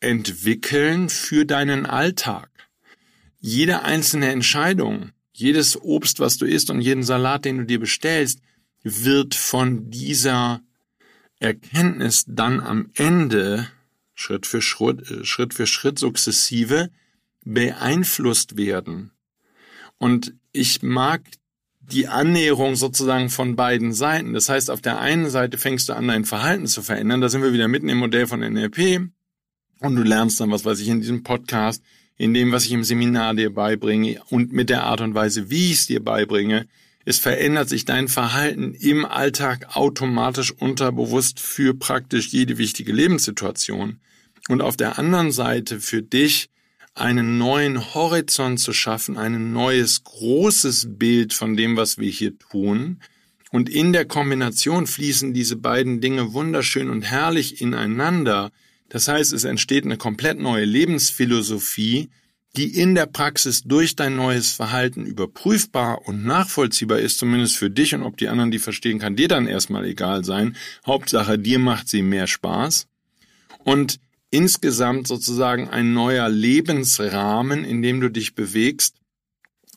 entwickeln 0.00 1.10
für 1.10 1.44
deinen 1.44 1.84
Alltag. 1.84 2.48
Jede 3.40 3.82
einzelne 3.82 4.30
Entscheidung, 4.30 5.10
jedes 5.34 5.78
Obst, 5.82 6.18
was 6.18 6.38
du 6.38 6.46
isst 6.46 6.70
und 6.70 6.80
jeden 6.80 7.02
Salat, 7.02 7.44
den 7.44 7.58
du 7.58 7.64
dir 7.66 7.78
bestellst, 7.78 8.40
wird 8.82 9.34
von 9.34 9.90
dieser 9.90 10.62
Erkenntnis 11.38 12.24
dann 12.26 12.60
am 12.60 12.90
Ende 12.94 13.68
Schritt 14.14 14.46
für 14.46 14.62
Schritt, 14.62 15.10
äh, 15.10 15.24
Schritt 15.24 15.54
für 15.54 15.66
Schritt 15.66 15.98
sukzessive 15.98 16.90
beeinflusst 17.44 18.56
werden. 18.56 19.12
Und 19.98 20.34
ich 20.52 20.82
mag 20.82 21.22
die 21.80 22.08
Annäherung 22.08 22.74
sozusagen 22.74 23.30
von 23.30 23.54
beiden 23.54 23.92
Seiten. 23.92 24.32
Das 24.32 24.48
heißt, 24.48 24.70
auf 24.70 24.80
der 24.80 24.98
einen 24.98 25.30
Seite 25.30 25.56
fängst 25.58 25.88
du 25.88 25.92
an, 25.92 26.08
dein 26.08 26.24
Verhalten 26.24 26.66
zu 26.66 26.82
verändern. 26.82 27.20
Da 27.20 27.28
sind 27.28 27.42
wir 27.42 27.52
wieder 27.52 27.68
mitten 27.68 27.88
im 27.88 27.98
Modell 27.98 28.26
von 28.26 28.40
NLP. 28.40 29.08
Und 29.80 29.94
du 29.94 30.02
lernst 30.02 30.40
dann, 30.40 30.50
was 30.50 30.64
weiß 30.64 30.80
ich, 30.80 30.88
in 30.88 31.00
diesem 31.00 31.22
Podcast, 31.22 31.82
in 32.16 32.34
dem, 32.34 32.50
was 32.50 32.64
ich 32.64 32.72
im 32.72 32.82
Seminar 32.82 33.34
dir 33.34 33.52
beibringe 33.52 34.20
und 34.30 34.52
mit 34.52 34.70
der 34.70 34.84
Art 34.84 35.02
und 35.02 35.14
Weise, 35.14 35.50
wie 35.50 35.70
ich 35.70 35.80
es 35.80 35.86
dir 35.86 36.02
beibringe, 36.02 36.66
es 37.08 37.20
verändert 37.20 37.68
sich 37.68 37.84
dein 37.84 38.08
Verhalten 38.08 38.74
im 38.74 39.04
Alltag 39.06 39.76
automatisch 39.76 40.50
unterbewusst 40.50 41.38
für 41.38 41.72
praktisch 41.72 42.28
jede 42.30 42.58
wichtige 42.58 42.92
Lebenssituation. 42.92 44.00
Und 44.48 44.60
auf 44.60 44.76
der 44.76 44.98
anderen 44.98 45.30
Seite 45.30 45.78
für 45.78 46.02
dich 46.02 46.48
einen 46.96 47.38
neuen 47.38 47.94
Horizont 47.94 48.58
zu 48.58 48.72
schaffen, 48.72 49.16
ein 49.16 49.52
neues 49.52 50.02
großes 50.02 50.88
Bild 50.98 51.32
von 51.32 51.56
dem, 51.56 51.76
was 51.76 51.96
wir 51.96 52.10
hier 52.10 52.36
tun. 52.38 52.98
Und 53.52 53.68
in 53.68 53.92
der 53.92 54.04
Kombination 54.04 54.88
fließen 54.88 55.32
diese 55.32 55.54
beiden 55.54 56.00
Dinge 56.00 56.32
wunderschön 56.32 56.90
und 56.90 57.02
herrlich 57.02 57.60
ineinander. 57.60 58.50
Das 58.88 59.06
heißt, 59.06 59.32
es 59.32 59.44
entsteht 59.44 59.84
eine 59.84 59.96
komplett 59.96 60.40
neue 60.40 60.64
Lebensphilosophie, 60.64 62.08
die 62.56 62.74
in 62.74 62.94
der 62.94 63.06
Praxis 63.06 63.62
durch 63.64 63.96
dein 63.96 64.16
neues 64.16 64.52
Verhalten 64.52 65.04
überprüfbar 65.04 66.06
und 66.06 66.24
nachvollziehbar 66.24 66.98
ist, 66.98 67.18
zumindest 67.18 67.56
für 67.56 67.70
dich 67.70 67.94
und 67.94 68.02
ob 68.02 68.16
die 68.16 68.28
anderen 68.28 68.50
die 68.50 68.58
verstehen, 68.58 68.98
kann 68.98 69.16
dir 69.16 69.28
dann 69.28 69.46
erstmal 69.46 69.84
egal 69.84 70.24
sein. 70.24 70.56
Hauptsache, 70.86 71.38
dir 71.38 71.58
macht 71.58 71.88
sie 71.88 72.02
mehr 72.02 72.26
Spaß. 72.26 72.86
Und 73.64 74.00
insgesamt 74.30 75.06
sozusagen 75.06 75.68
ein 75.68 75.92
neuer 75.92 76.28
Lebensrahmen, 76.28 77.64
in 77.64 77.82
dem 77.82 78.00
du 78.00 78.10
dich 78.10 78.34
bewegst, 78.34 78.96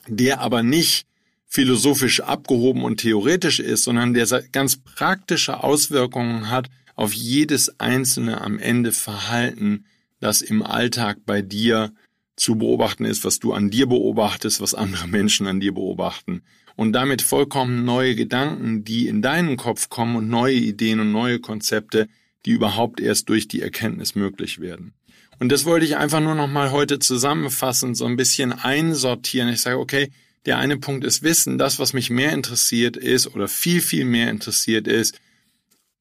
der 0.07 0.39
aber 0.39 0.63
nicht 0.63 1.05
philosophisch 1.47 2.21
abgehoben 2.21 2.83
und 2.83 2.97
theoretisch 2.97 3.59
ist, 3.59 3.83
sondern 3.83 4.13
der 4.13 4.27
ganz 4.51 4.77
praktische 4.77 5.63
Auswirkungen 5.63 6.49
hat 6.49 6.69
auf 6.95 7.13
jedes 7.13 7.79
einzelne 7.79 8.41
am 8.41 8.59
Ende 8.59 8.91
Verhalten, 8.91 9.85
das 10.19 10.41
im 10.41 10.61
Alltag 10.61 11.19
bei 11.25 11.41
dir 11.41 11.91
zu 12.39 12.55
beobachten 12.55 13.05
ist, 13.05 13.23
was 13.23 13.39
du 13.39 13.53
an 13.53 13.69
dir 13.69 13.87
beobachtest, 13.87 14.61
was 14.61 14.73
andere 14.73 15.07
Menschen 15.07 15.47
an 15.47 15.59
dir 15.59 15.73
beobachten. 15.73 16.41
Und 16.75 16.93
damit 16.93 17.21
vollkommen 17.21 17.83
neue 17.83 18.15
Gedanken, 18.15 18.83
die 18.85 19.07
in 19.07 19.21
deinen 19.21 19.57
Kopf 19.57 19.89
kommen 19.89 20.15
und 20.15 20.29
neue 20.29 20.55
Ideen 20.55 20.99
und 20.99 21.11
neue 21.11 21.39
Konzepte, 21.39 22.07
die 22.45 22.51
überhaupt 22.51 23.01
erst 23.01 23.27
durch 23.29 23.47
die 23.47 23.61
Erkenntnis 23.61 24.15
möglich 24.15 24.59
werden. 24.59 24.93
Und 25.39 25.51
das 25.51 25.65
wollte 25.65 25.85
ich 25.85 25.97
einfach 25.97 26.21
nur 26.21 26.35
noch 26.35 26.47
mal 26.47 26.71
heute 26.71 26.99
zusammenfassen, 26.99 27.95
so 27.95 28.05
ein 28.05 28.17
bisschen 28.17 28.53
einsortieren. 28.53 29.49
Ich 29.49 29.61
sage, 29.61 29.79
okay, 29.79 30.11
der 30.45 30.57
eine 30.57 30.77
Punkt 30.77 31.03
ist 31.03 31.23
Wissen. 31.23 31.57
Das, 31.57 31.79
was 31.79 31.93
mich 31.93 32.09
mehr 32.09 32.33
interessiert 32.33 32.97
ist 32.97 33.27
oder 33.27 33.47
viel, 33.47 33.81
viel 33.81 34.05
mehr 34.05 34.29
interessiert 34.29 34.87
ist, 34.87 35.19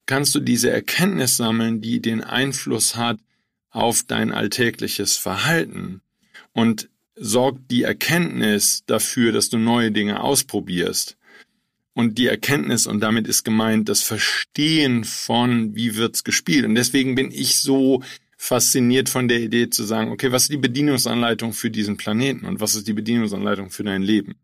kannst 0.05 0.33
du 0.33 0.39
diese 0.39 0.71
Erkenntnis 0.71 1.37
sammeln, 1.37 1.81
die 1.81 2.01
den 2.01 2.21
Einfluss 2.21 2.95
hat 2.95 3.19
auf 3.69 4.03
dein 4.03 4.31
alltägliches 4.31 5.17
Verhalten 5.17 6.01
und 6.53 6.89
sorgt 7.15 7.69
die 7.71 7.83
Erkenntnis 7.83 8.83
dafür, 8.85 9.31
dass 9.31 9.49
du 9.49 9.57
neue 9.57 9.91
Dinge 9.91 10.21
ausprobierst. 10.21 11.17
Und 11.93 12.17
die 12.17 12.27
Erkenntnis, 12.27 12.87
und 12.87 13.01
damit 13.01 13.27
ist 13.27 13.43
gemeint 13.43 13.89
das 13.89 14.03
Verstehen 14.03 15.03
von, 15.03 15.75
wie 15.75 15.97
wird's 15.97 16.23
gespielt. 16.23 16.65
Und 16.65 16.75
deswegen 16.75 17.15
bin 17.15 17.29
ich 17.31 17.57
so 17.57 18.01
fasziniert 18.37 19.09
von 19.09 19.27
der 19.27 19.41
Idee 19.41 19.69
zu 19.69 19.83
sagen, 19.83 20.11
okay, 20.11 20.31
was 20.31 20.43
ist 20.43 20.53
die 20.53 20.57
Bedienungsanleitung 20.57 21.51
für 21.51 21.69
diesen 21.69 21.97
Planeten 21.97 22.45
und 22.45 22.61
was 22.61 22.73
ist 22.73 22.87
die 22.87 22.93
Bedienungsanleitung 22.93 23.69
für 23.69 23.83
dein 23.83 24.01
Leben? 24.01 24.35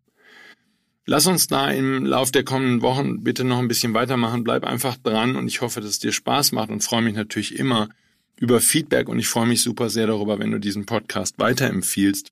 Lass 1.05 1.27
uns 1.27 1.47
da 1.47 1.69
im 1.69 2.03
Lauf 2.03 2.31
der 2.31 2.43
kommenden 2.43 2.81
Wochen 2.81 3.23
bitte 3.23 3.43
noch 3.43 3.59
ein 3.59 3.67
bisschen 3.67 3.93
weitermachen. 3.93 4.43
Bleib 4.43 4.65
einfach 4.65 4.97
dran 4.97 5.35
und 5.35 5.47
ich 5.47 5.61
hoffe, 5.61 5.79
dass 5.79 5.91
es 5.91 5.99
dir 5.99 6.11
Spaß 6.11 6.51
macht 6.51 6.71
und 6.71 6.83
freue 6.83 7.03
mich 7.03 7.15
natürlich 7.15 7.57
immer 7.57 7.89
über 8.39 8.61
Feedback 8.61 9.09
und 9.09 9.19
ich 9.19 9.27
freue 9.27 9.47
mich 9.47 9.61
super 9.61 9.89
sehr 9.89 10.07
darüber, 10.07 10.39
wenn 10.39 10.51
du 10.51 10.59
diesen 10.59 10.85
Podcast 10.85 11.39
weiterempfiehlst, 11.39 12.29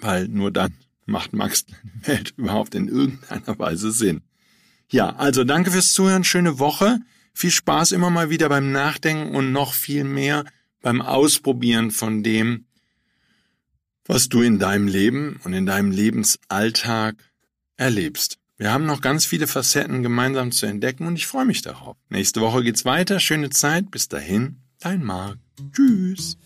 weil 0.00 0.28
nur 0.28 0.50
dann 0.50 0.74
macht 1.06 1.32
Max 1.32 1.66
Welt 2.02 2.34
überhaupt 2.36 2.74
in 2.74 2.88
irgendeiner 2.88 3.58
Weise 3.58 3.92
Sinn. 3.92 4.22
Ja, 4.90 5.16
also 5.16 5.44
danke 5.44 5.70
fürs 5.70 5.92
Zuhören, 5.92 6.24
schöne 6.24 6.58
Woche, 6.58 6.98
viel 7.32 7.50
Spaß 7.50 7.92
immer 7.92 8.10
mal 8.10 8.30
wieder 8.30 8.48
beim 8.48 8.72
Nachdenken 8.72 9.34
und 9.34 9.52
noch 9.52 9.72
viel 9.72 10.04
mehr 10.04 10.44
beim 10.82 11.00
Ausprobieren 11.00 11.90
von 11.90 12.22
dem, 12.22 12.64
was 14.04 14.28
du 14.28 14.42
in 14.42 14.58
deinem 14.58 14.88
Leben 14.88 15.38
und 15.44 15.52
in 15.52 15.66
deinem 15.66 15.90
Lebensalltag 15.90 17.16
erlebst. 17.76 18.38
Wir 18.56 18.72
haben 18.72 18.84
noch 18.84 19.00
ganz 19.00 19.24
viele 19.24 19.46
Facetten 19.46 20.02
gemeinsam 20.02 20.52
zu 20.52 20.66
entdecken 20.66 21.06
und 21.06 21.16
ich 21.16 21.26
freue 21.26 21.46
mich 21.46 21.62
darauf. 21.62 21.96
Nächste 22.08 22.40
Woche 22.40 22.62
geht's 22.62 22.84
weiter. 22.84 23.18
Schöne 23.18 23.48
Zeit. 23.48 23.90
Bis 23.90 24.08
dahin, 24.08 24.59
dein 24.80 25.04
Marc. 25.04 25.38
Tschüss. 25.72 26.38